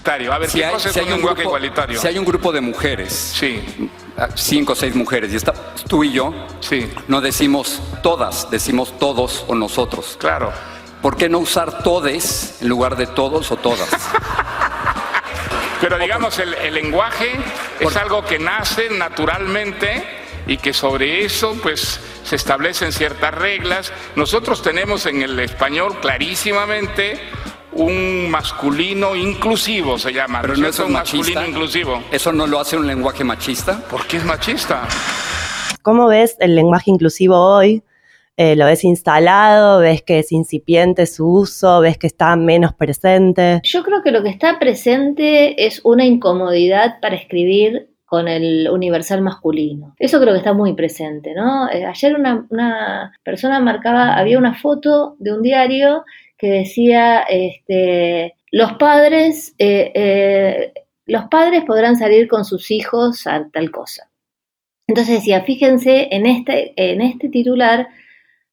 A 0.07 0.39
ver, 0.39 0.49
si 0.49 0.63
hay, 0.63 0.73
un 1.13 1.21
grupo, 1.21 1.43
igualitario? 1.43 2.01
Si 2.01 2.07
hay 2.07 2.17
un 2.17 2.25
grupo 2.25 2.53
de 2.53 2.61
mujeres, 2.61 3.13
sí. 3.13 3.61
cinco 4.37 4.75
o 4.75 4.77
seis 4.77 4.95
mujeres, 4.95 5.33
y 5.33 5.37
está 5.37 5.53
tú 5.89 6.05
y 6.05 6.13
yo, 6.13 6.33
sí. 6.61 6.89
no 7.09 7.21
decimos 7.21 7.83
todas, 8.05 8.49
decimos 8.49 8.97
todos 9.01 9.45
o 9.49 9.57
nosotros. 9.57 10.17
Claro. 10.21 10.53
¿Por 11.03 11.17
qué 11.17 11.29
no 11.29 11.39
usar 11.39 11.83
todes 11.83 12.59
en 12.63 12.69
lugar 12.69 12.97
de 12.97 13.09
todos 13.09 13.51
o 13.51 13.57
todas? 13.57 13.89
Pero 15.81 15.99
digamos, 15.99 16.39
el, 16.39 16.73
lenguaje 16.73 17.33
es 17.81 17.97
algo 17.97 18.25
que 18.25 18.39
nace 18.39 18.89
naturalmente 18.91 20.05
y 20.47 20.57
que 20.57 20.73
sobre 20.73 21.25
eso 21.25 21.57
pues 21.63 22.01
se 22.23 22.37
establecen 22.37 22.93
ciertas 22.93 23.35
reglas. 23.35 23.93
Nosotros 24.15 24.63
tenemos 24.63 25.05
en 25.07 25.23
el 25.23 25.39
español 25.41 25.99
clarísimamente 26.01 27.21
un 27.79 28.31
masculino 28.31 29.15
inclusivo, 29.15 29.99
se 29.99 30.13
llama. 30.13 30.41
Pero 30.43 30.57
no 30.57 30.69
es 30.69 30.79
un 30.79 30.93
masculino 30.93 31.47
inclusivo. 31.47 32.03
¿Eso 32.11 32.33
no 32.33 32.47
lo 32.47 32.61
hace 32.61 32.77
un 32.77 32.87
lenguaje 32.87 33.25
machista? 33.25 33.81
¿Por 33.91 34.07
qué 34.07 34.19
es 34.19 34.25
machista? 34.25 34.83
¿Cómo 35.83 36.09
ves 36.09 36.37
el 36.41 36.55
lenguaje 36.55 36.91
inclusivo 36.91 37.37
hoy? 37.37 37.83
Eh, 38.37 38.57
¿Lo 38.57 38.67
ves 38.67 38.85
instalado? 38.85 39.81
¿Ves 39.81 40.03
que 40.03 40.19
es 40.19 40.33
incipiente 40.33 41.07
su 41.07 41.27
uso? 41.27 41.81
¿Ves 41.81 41.97
que 41.97 42.07
está 42.07 42.37
menos 42.37 42.75
presente? 42.75 43.61
Yo 43.63 43.83
creo 43.83 44.03
que 44.03 44.11
lo 44.11 44.23
que 44.23 44.29
está 44.29 44.59
presente 44.59 45.67
es 45.67 45.81
una 45.85 46.05
incomodidad 46.05 47.01
para 47.01 47.17
escribir 47.17 47.89
con 48.05 48.29
el 48.29 48.69
universal 48.71 49.21
masculino. 49.21 49.95
Eso 49.99 50.21
creo 50.21 50.33
que 50.33 50.39
está 50.39 50.53
muy 50.53 50.75
presente, 50.75 51.35
¿no? 51.35 51.69
Eh, 51.71 51.85
ayer 51.85 52.15
una, 52.15 52.47
una, 52.51 53.13
persona 53.25 53.59
marcaba, 53.59 54.15
había 54.17 54.39
una 54.39 54.55
foto 54.55 55.17
de 55.19 55.33
un 55.33 55.43
diario 55.43 56.05
que 56.39 56.49
decía, 56.49 57.21
este, 57.23 58.37
los 58.51 58.75
padres, 58.75 59.55
eh, 59.59 59.93
eh, 59.95 60.73
los 61.07 61.25
padres 61.27 61.65
podrán 61.65 61.97
salir 61.97 62.29
con 62.29 62.45
sus 62.45 62.71
hijos 62.71 63.27
a 63.27 63.49
tal 63.53 63.71
cosa. 63.71 64.11
Entonces 64.89 65.17
decía, 65.17 65.43
fíjense 65.43 66.09
en 66.13 66.27
este, 66.27 66.73
en 66.77 67.01
este 67.01 67.29
titular, 67.29 67.89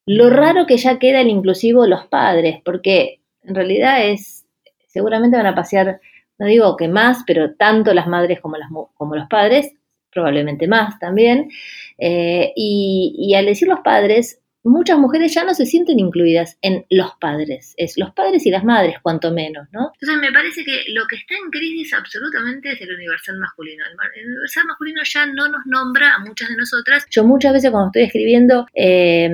lo 0.06 0.30
raro 0.30 0.65
que 0.65 0.78
ya 0.78 1.00
queda 1.00 1.22
el 1.22 1.30
inclusivo 1.30 1.86
los 1.86 2.08
padres, 2.08 2.60
porque 2.65 3.22
en 3.43 3.56
realidad 3.56 4.06
es, 4.06 4.46
seguramente 4.88 5.38
van 5.38 5.46
a 5.46 5.56
pasear, 5.56 6.02
no 6.39 6.48
digo 6.48 6.76
que 6.76 6.88
más, 6.88 7.24
pero 7.26 7.56
tanto 7.56 7.93
las 7.93 8.08
madres 8.08 8.39
como, 8.41 8.58
como 8.96 9.15
los 9.15 9.28
padres, 9.30 9.74
probablemente 10.13 10.67
más 10.67 11.00
también. 11.00 11.50
Eh, 11.98 12.54
y, 12.56 13.34
al 13.36 13.46
decir 13.46 13.67
los 13.67 13.80
padres, 13.80 14.41
muchas 14.63 14.97
mujeres 14.97 15.34
ya 15.34 15.43
no 15.43 15.54
se 15.54 15.65
sienten 15.65 15.99
incluidas 15.99 16.58
en 16.62 16.86
los 16.89 17.12
padres, 17.19 17.73
es 17.78 17.97
los 17.97 18.12
padres 18.12 18.45
y 18.45 18.52
las 18.52 18.63
madres, 18.63 18.95
cuanto 19.02 19.32
menos, 19.32 19.67
¿no? 19.71 19.91
Entonces 19.99 20.21
me 20.21 20.32
parece 20.32 20.63
que 20.63 20.84
lo 20.93 21.06
que 21.08 21.17
está 21.17 21.36
en 21.36 21.49
crisis 21.52 21.93
absolutamente 21.93 22.71
es 22.71 22.82
el 22.82 22.93
universal 22.95 23.38
masculino. 23.39 23.84
El 24.15 24.28
universal 24.28 24.65
masculino 24.67 25.02
ya 25.04 25.26
no 25.26 25.47
nos 25.49 25.65
nombra 25.65 26.15
a 26.15 26.19
muchas 26.19 26.49
de 26.49 26.56
nosotras. 26.56 27.06
Yo 27.10 27.23
muchas 27.23 27.54
veces 27.54 27.71
cuando 27.71 27.88
estoy 27.88 28.04
escribiendo, 28.04 28.65
eh, 28.73 29.30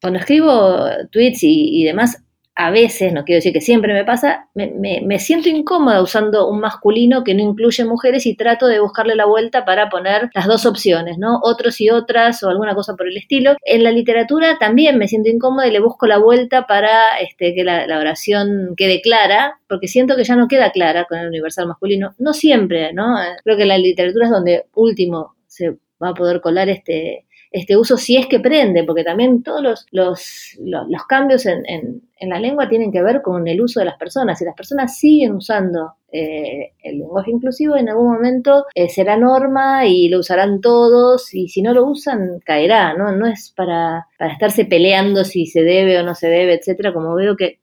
cuando 0.00 0.18
escribo 0.18 0.86
tweets 1.10 1.42
y, 1.42 1.82
y 1.82 1.84
demás, 1.84 2.22
a 2.60 2.72
veces, 2.72 3.12
no 3.12 3.24
quiero 3.24 3.36
decir 3.36 3.52
que 3.52 3.60
siempre 3.60 3.94
me 3.94 4.04
pasa, 4.04 4.48
me, 4.54 5.18
siento 5.20 5.48
incómoda 5.48 6.02
usando 6.02 6.48
un 6.48 6.58
masculino 6.58 7.22
que 7.22 7.32
no 7.32 7.40
incluye 7.40 7.84
mujeres 7.84 8.26
y 8.26 8.34
trato 8.34 8.66
de 8.66 8.80
buscarle 8.80 9.14
la 9.14 9.26
vuelta 9.26 9.64
para 9.64 9.88
poner 9.88 10.28
las 10.34 10.48
dos 10.48 10.66
opciones, 10.66 11.18
¿no? 11.18 11.38
Otros 11.44 11.80
y 11.80 11.88
otras 11.88 12.42
o 12.42 12.48
alguna 12.48 12.74
cosa 12.74 12.96
por 12.96 13.06
el 13.06 13.16
estilo. 13.16 13.54
En 13.64 13.84
la 13.84 13.92
literatura 13.92 14.58
también 14.58 14.98
me 14.98 15.06
siento 15.06 15.28
incómoda 15.28 15.68
y 15.68 15.70
le 15.70 15.78
busco 15.78 16.08
la 16.08 16.18
vuelta 16.18 16.66
para 16.66 17.20
este, 17.20 17.54
que 17.54 17.62
la, 17.62 17.86
oración 17.96 18.74
quede 18.76 19.02
clara, 19.02 19.60
porque 19.68 19.86
siento 19.86 20.16
que 20.16 20.24
ya 20.24 20.34
no 20.34 20.48
queda 20.48 20.72
clara 20.72 21.04
con 21.04 21.18
el 21.18 21.28
universal 21.28 21.68
masculino. 21.68 22.16
No 22.18 22.32
siempre, 22.32 22.92
¿no? 22.92 23.18
Creo 23.44 23.56
que 23.56 23.66
la 23.66 23.78
literatura 23.78 24.24
es 24.24 24.32
donde 24.32 24.64
último 24.74 25.36
se 25.46 25.76
va 26.02 26.08
a 26.08 26.14
poder 26.14 26.40
colar 26.40 26.68
este, 26.68 27.24
este 27.52 27.76
uso 27.76 27.96
si 27.96 28.16
es 28.16 28.26
que 28.26 28.40
prende, 28.40 28.82
porque 28.82 29.04
también 29.04 29.44
todos 29.44 29.62
los, 29.92 30.56
los, 30.58 31.04
cambios 31.08 31.46
en, 31.46 31.62
en 31.66 32.07
la 32.20 32.40
lengua 32.40 32.68
tienen 32.68 32.90
que 32.90 33.02
ver 33.02 33.22
con 33.22 33.46
el 33.46 33.60
uso 33.60 33.80
de 33.80 33.86
las 33.86 33.96
personas. 33.96 34.38
Si 34.38 34.44
las 34.44 34.54
personas 34.54 34.98
siguen 34.98 35.34
usando 35.34 35.94
eh, 36.10 36.72
el 36.82 36.98
lenguaje 36.98 37.30
inclusivo, 37.30 37.76
en 37.76 37.88
algún 37.90 38.12
momento 38.12 38.64
eh, 38.74 38.88
será 38.88 39.16
norma 39.16 39.86
y 39.86 40.08
lo 40.08 40.20
usarán 40.20 40.60
todos 40.60 41.34
y 41.34 41.48
si 41.48 41.60
no 41.60 41.74
lo 41.74 41.84
usan, 41.84 42.40
caerá, 42.44 42.94
¿no? 42.94 43.12
No 43.12 43.26
es 43.26 43.52
para, 43.54 44.06
para 44.18 44.32
estarse 44.32 44.64
peleando 44.64 45.24
si 45.24 45.46
se 45.46 45.62
debe 45.62 45.98
o 45.98 46.02
no 46.02 46.14
se 46.14 46.28
debe, 46.28 46.54
etcétera, 46.54 46.94
como 46.94 47.14
veo 47.14 47.36
que, 47.36 47.60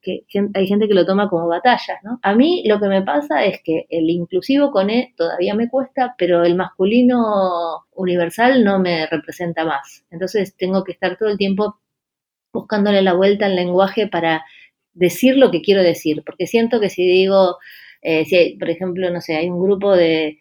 hay 0.53 0.67
gente 0.67 0.87
que 0.87 0.93
lo 0.93 1.05
toma 1.05 1.27
como 1.27 1.47
batallas, 1.47 1.97
¿no? 2.03 2.19
A 2.21 2.35
mí 2.35 2.63
lo 2.67 2.79
que 2.79 2.87
me 2.87 3.01
pasa 3.01 3.43
es 3.45 3.61
que 3.63 3.87
el 3.89 4.09
inclusivo 4.09 4.71
con 4.71 4.89
E 4.89 5.13
todavía 5.17 5.55
me 5.55 5.69
cuesta, 5.69 6.13
pero 6.17 6.43
el 6.43 6.55
masculino 6.55 7.85
universal 7.95 8.63
no 8.63 8.79
me 8.79 9.07
representa 9.07 9.65
más. 9.65 10.05
Entonces 10.11 10.55
tengo 10.55 10.83
que 10.83 10.91
estar 10.91 11.17
todo 11.17 11.29
el 11.29 11.37
tiempo 11.37 11.79
buscándole 12.55 13.03
la 13.03 13.13
vuelta 13.13 13.45
al 13.45 13.55
lenguaje 13.55 14.07
para 14.07 14.43
decir 14.93 15.37
lo 15.37 15.51
que 15.51 15.61
quiero 15.61 15.83
decir, 15.83 16.23
porque 16.25 16.47
siento 16.47 16.79
que 16.79 16.89
si 16.89 17.05
digo, 17.05 17.57
eh, 18.01 18.25
si 18.25 18.35
hay, 18.35 18.57
por 18.57 18.69
ejemplo, 18.69 19.09
no 19.11 19.21
sé, 19.21 19.35
hay 19.35 19.49
un 19.49 19.61
grupo 19.61 19.95
de 19.95 20.39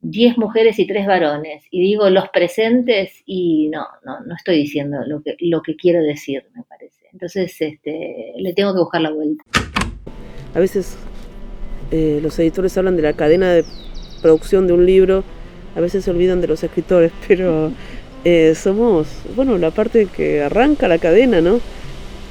10 0.00 0.38
mujeres 0.38 0.80
y 0.80 0.86
3 0.86 1.06
varones, 1.06 1.64
y 1.70 1.80
digo 1.80 2.10
los 2.10 2.28
presentes, 2.30 3.22
y 3.24 3.68
no, 3.68 3.86
no, 4.04 4.20
no 4.26 4.34
estoy 4.34 4.56
diciendo 4.56 4.98
lo 5.06 5.22
que, 5.22 5.36
lo 5.38 5.62
que 5.62 5.76
quiero 5.76 6.02
decir, 6.02 6.42
me 6.56 6.64
parece. 6.64 7.06
Entonces, 7.12 7.54
este, 7.60 8.32
le 8.36 8.52
tengo 8.54 8.72
que 8.72 8.80
buscar 8.80 9.02
la 9.02 9.12
vuelta. 9.12 9.44
A 10.54 10.58
veces 10.58 10.98
eh, 11.92 12.18
los 12.22 12.36
editores 12.38 12.76
hablan 12.76 12.96
de 12.96 13.02
la 13.02 13.12
cadena 13.12 13.52
de 13.52 13.64
producción 14.22 14.66
de 14.66 14.72
un 14.72 14.86
libro 14.86 15.22
a 15.74 15.80
veces 15.80 16.04
se 16.04 16.10
olvidan 16.10 16.40
de 16.40 16.48
los 16.48 16.62
escritores, 16.62 17.12
pero 17.28 17.72
eh, 18.24 18.54
somos, 18.54 19.08
bueno, 19.34 19.58
la 19.58 19.72
parte 19.72 20.06
que 20.06 20.42
arranca 20.42 20.86
la 20.86 20.98
cadena, 20.98 21.40
¿no? 21.40 21.58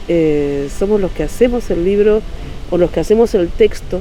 Eh, 0.07 0.69
somos 0.69 1.01
los 1.01 1.11
que 1.11 1.23
hacemos 1.23 1.69
el 1.69 1.83
libro 1.83 2.21
o 2.69 2.77
los 2.77 2.91
que 2.91 3.01
hacemos 3.01 3.35
el 3.35 3.49
texto 3.49 3.99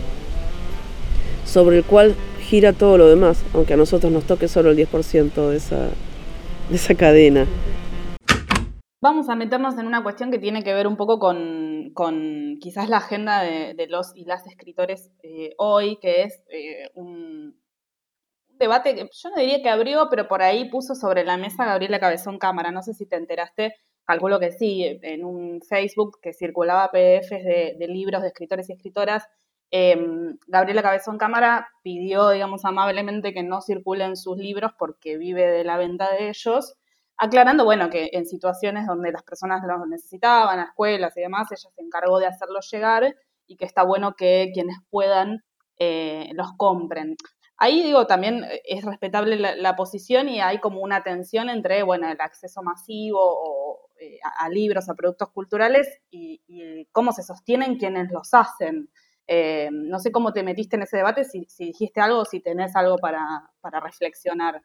sobre 1.45 1.79
el 1.79 1.85
cual 1.85 2.15
gira 2.43 2.73
todo 2.73 2.97
lo 2.97 3.09
demás, 3.09 3.45
aunque 3.55 3.75
a 3.75 3.77
nosotros 3.77 4.13
nos 4.13 4.25
toque 4.25 4.47
solo 4.47 4.71
el 4.71 4.77
10% 4.77 5.49
de 5.49 5.57
esa, 5.57 5.89
de 6.69 6.77
esa 6.77 6.95
cadena. 6.95 7.47
Vamos 9.03 9.29
a 9.29 9.35
meternos 9.35 9.77
en 9.79 9.87
una 9.87 10.03
cuestión 10.03 10.31
que 10.31 10.39
tiene 10.39 10.63
que 10.63 10.75
ver 10.75 10.87
un 10.87 10.97
poco 10.97 11.19
con, 11.19 11.91
con 11.93 12.59
quizás 12.61 12.89
la 12.89 12.99
agenda 12.99 13.43
de, 13.43 13.87
los 13.89 14.15
y 14.15 14.27
las 14.27 14.47
escritores 14.47 15.11
eh, 15.23 15.55
hoy, 15.57 15.99
que 16.01 16.23
es 16.23 16.43
un, 16.95 17.60
debate 18.61 18.95
que 18.95 19.09
yo 19.13 19.31
no 19.31 19.37
diría 19.37 19.63
que 19.63 19.69
abrió, 19.69 20.09
pero 20.09 20.29
por 20.29 20.43
ahí 20.43 20.69
puso 20.71 20.95
sobre 20.95 21.25
la 21.25 21.37
mesa 21.37 21.65
Gabriela 21.65 21.99
Cabezón 21.99 22.39
Cámara. 22.39 22.71
No 22.71 22.83
sé 22.83 22.95
si 22.95 23.07
te 23.07 23.17
enteraste, 23.17 23.75
calculo 24.05 24.39
que 24.39 24.53
sí, 24.53 25.01
en 25.03 25.25
un 25.25 25.61
Facebook 25.63 26.19
que 26.23 26.33
circulaba 26.33 26.91
PDFs 26.91 27.45
de, 27.45 27.87
libros 27.89 28.23
de 28.23 28.29
escritores 28.29 28.69
y 28.69 28.75
escritoras. 28.75 29.27
Em, 29.73 30.37
Gabriela 30.47 30.83
Cabezón 30.83 31.19
Cámara 31.19 31.69
pidió, 31.83 32.31
digamos, 32.31 32.65
amablemente 32.65 33.33
que 33.33 33.43
no 33.43 33.61
circulen 33.61 34.17
sus 34.17 34.37
libros 34.37 34.73
porque 34.79 35.17
vive 35.17 35.47
de 35.47 35.65
la 35.65 35.77
venta 35.77 36.11
de 36.13 36.29
ellos, 36.29 36.75
aclarando, 37.17 37.65
bueno, 37.65 37.91
que 37.91 38.11
en 38.13 38.27
situaciones 38.27 38.87
donde 38.87 39.13
las 39.13 39.23
personas 39.23 39.63
los 39.67 39.89
necesitaban, 39.89 40.59
a 40.59 40.65
escuelas 40.65 41.17
y 41.17 41.21
demás, 41.21 41.49
ella 41.53 41.71
se 41.75 41.83
encargó 41.83 42.19
de 42.19 42.27
hacerlos 42.27 42.69
llegar 42.71 43.15
y 43.47 43.57
que 43.57 43.65
está 43.65 43.85
bueno 43.85 44.15
que 44.17 44.51
quienes 44.55 44.77
puedan 44.91 45.43
eh, 45.79 46.31
los 46.35 46.49
compren. 46.57 47.17
Ahí 47.63 47.83
digo, 47.83 48.07
también 48.07 48.43
eh, 48.45 48.63
es 48.65 48.85
respetable 48.87 49.37
la, 49.37 49.77
posición 49.77 50.31
y 50.31 50.41
hay 50.41 50.61
como 50.61 50.81
una 50.81 51.03
tensión 51.03 51.51
entre, 51.51 51.83
bueno, 51.83 52.11
el 52.11 52.19
acceso 52.19 52.63
masivo 52.63 53.21
o, 53.23 53.91
eh, 54.01 54.19
a, 54.39 54.49
libros, 54.49 54.89
a 54.89 54.95
productos 54.95 55.29
culturales 55.29 56.01
y, 56.11 56.41
cómo 56.91 57.13
se 57.13 57.23
sostienen 57.23 57.77
quienes 57.77 58.11
los 58.11 58.33
hacen. 58.33 58.89
Eh, 59.27 59.69
no 59.71 59.99
sé 59.99 60.11
cómo 60.11 60.33
te 60.33 60.43
metiste 60.43 60.77
en 60.77 60.83
ese 60.83 60.97
debate, 60.97 61.25
si, 61.25 61.47
dijiste 61.59 62.01
algo 62.01 62.25
si 62.25 62.41
tenés 62.41 62.75
algo 62.77 62.97
para, 62.97 63.51
para 63.61 63.79
reflexionar. 63.79 64.63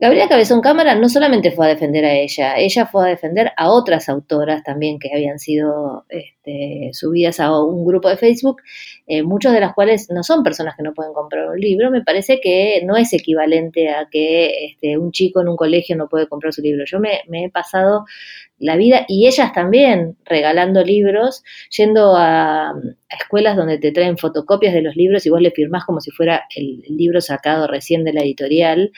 Gabriela 0.00 0.28
Cabezón 0.28 0.60
Cámara 0.60 0.94
no 0.94 1.08
solamente 1.08 1.50
fue 1.50 1.66
a 1.66 1.70
defender 1.70 2.04
a 2.04 2.14
ella, 2.14 2.56
ella 2.56 2.86
fue 2.86 3.04
a 3.04 3.08
defender 3.08 3.50
a 3.56 3.72
otras 3.72 4.08
autoras 4.08 4.62
también 4.62 5.00
que 5.00 5.10
habían 5.12 5.40
sido 5.40 6.04
este, 6.08 6.90
subidas 6.92 7.40
a 7.40 7.60
un 7.60 7.84
grupo 7.84 8.08
de 8.08 8.16
Facebook, 8.16 8.62
eh, 9.08 9.24
muchas 9.24 9.52
de 9.52 9.60
las 9.60 9.74
cuales 9.74 10.08
no 10.10 10.22
son 10.22 10.44
personas 10.44 10.76
que 10.76 10.84
no 10.84 10.94
pueden 10.94 11.12
comprar 11.14 11.48
un 11.48 11.58
libro. 11.58 11.90
Me 11.90 12.04
parece 12.04 12.38
que 12.40 12.80
no 12.84 12.96
es 12.96 13.12
equivalente 13.12 13.88
a 13.88 14.06
que 14.08 14.66
este, 14.66 14.96
un 14.98 15.10
chico 15.10 15.40
en 15.40 15.48
un 15.48 15.56
colegio 15.56 15.96
no 15.96 16.08
puede 16.08 16.28
comprar 16.28 16.52
su 16.52 16.62
libro. 16.62 16.84
Yo 16.86 17.00
me 17.00 17.44
he 17.44 17.50
pasado 17.50 18.04
la 18.58 18.76
vida 18.76 19.04
y 19.08 19.26
ellas 19.26 19.52
también 19.52 20.16
regalando 20.24 20.82
libros, 20.82 21.42
yendo 21.76 22.16
a, 22.16 22.74
escuelas 23.28 23.56
donde 23.56 23.76
te 23.76 23.92
traen 23.92 24.16
fotocopias 24.16 24.72
de 24.72 24.80
los 24.80 24.96
libros 24.96 25.26
y 25.26 25.30
vos 25.30 25.42
le 25.42 25.50
firmás 25.50 25.84
como 25.84 26.00
si 26.00 26.10
fuera 26.10 26.46
el, 26.56 26.82
libro 26.88 27.20
sacado 27.20 27.66
recién 27.66 28.02
de 28.02 28.14
la 28.14 28.22
editorial, 28.22 28.90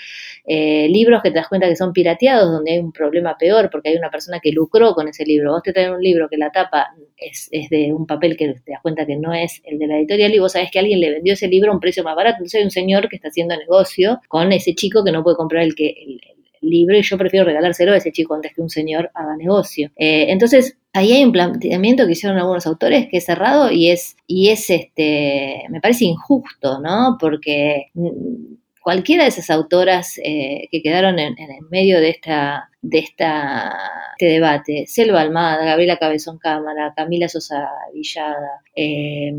eh, 0.46 0.88
libros 0.88 1.20
que 1.22 1.30
te 1.30 1.36
das 1.36 1.48
cuenta 1.48 1.68
que 1.68 1.74
son 1.74 1.92
pirateados, 1.92 2.50
donde 2.50 2.72
hay 2.72 2.78
un 2.78 2.92
problema 2.92 3.36
peor 3.36 3.68
porque 3.70 3.88
hay 3.88 3.96
una 3.96 4.10
persona 4.10 4.38
que 4.40 4.52
lucró 4.52 4.94
con 4.94 5.08
ese 5.08 5.24
libro, 5.24 5.52
vos 5.52 5.62
te 5.62 5.72
traen 5.72 5.92
un 5.92 6.02
libro 6.02 6.28
que 6.28 6.36
la 6.36 6.52
tapa 6.52 6.94
es, 7.16 7.48
es 7.50 7.68
de 7.68 7.92
un 7.92 8.06
papel 8.06 8.36
que 8.36 8.54
te 8.64 8.70
das 8.70 8.80
cuenta 8.80 9.04
que 9.04 9.16
no 9.16 9.34
es 9.34 9.60
el 9.64 9.78
de 9.78 9.88
la 9.88 9.98
editorial 9.98 10.32
y 10.32 10.38
vos 10.38 10.52
sabés 10.52 10.70
que 10.70 10.78
alguien 10.78 11.00
le 11.00 11.10
vendió 11.10 11.32
ese 11.32 11.48
libro 11.48 11.72
a 11.72 11.74
un 11.74 11.80
precio 11.80 12.04
más 12.04 12.14
barato, 12.14 12.36
entonces 12.36 12.60
hay 12.60 12.64
un 12.64 12.70
señor 12.70 13.08
que 13.08 13.16
está 13.16 13.28
haciendo 13.28 13.56
negocio 13.56 14.20
con 14.28 14.52
ese 14.52 14.74
chico 14.74 15.04
que 15.04 15.10
no 15.10 15.24
puede 15.24 15.36
comprar 15.36 15.64
el 15.64 15.74
que... 15.74 15.88
El, 15.88 16.20
libro 16.60 16.96
y 16.96 17.02
yo 17.02 17.18
prefiero 17.18 17.46
regalárselo 17.46 17.92
a 17.92 17.96
ese 17.96 18.12
chico 18.12 18.34
antes 18.34 18.54
que 18.54 18.62
un 18.62 18.70
señor 18.70 19.10
haga 19.14 19.36
negocio. 19.36 19.90
Eh, 19.96 20.26
entonces, 20.28 20.76
ahí 20.92 21.12
hay 21.12 21.24
un 21.24 21.32
planteamiento 21.32 22.06
que 22.06 22.12
hicieron 22.12 22.38
algunos 22.38 22.66
autores 22.66 23.08
que 23.10 23.18
es 23.18 23.24
cerrado 23.24 23.70
y 23.70 23.90
es, 23.90 24.16
y 24.26 24.50
es 24.50 24.70
este, 24.70 25.64
me 25.70 25.80
parece 25.80 26.04
injusto, 26.04 26.80
¿no? 26.80 27.16
Porque 27.18 27.86
mm, 27.94 28.54
cualquiera 28.82 29.24
de 29.24 29.30
esas 29.30 29.50
autoras 29.50 30.18
eh, 30.24 30.68
que 30.70 30.82
quedaron 30.82 31.18
en, 31.18 31.38
en, 31.38 31.68
medio 31.70 32.00
de 32.00 32.10
esta 32.10 32.70
de 32.82 32.98
esta, 32.98 33.78
este 34.12 34.26
debate, 34.26 34.84
Selva 34.86 35.20
Almada, 35.20 35.64
Gabriela 35.64 35.98
Cabezón 35.98 36.38
Cámara, 36.38 36.94
Camila 36.96 37.28
Sosa 37.28 37.68
Villada, 37.92 38.62
eh, 38.74 39.32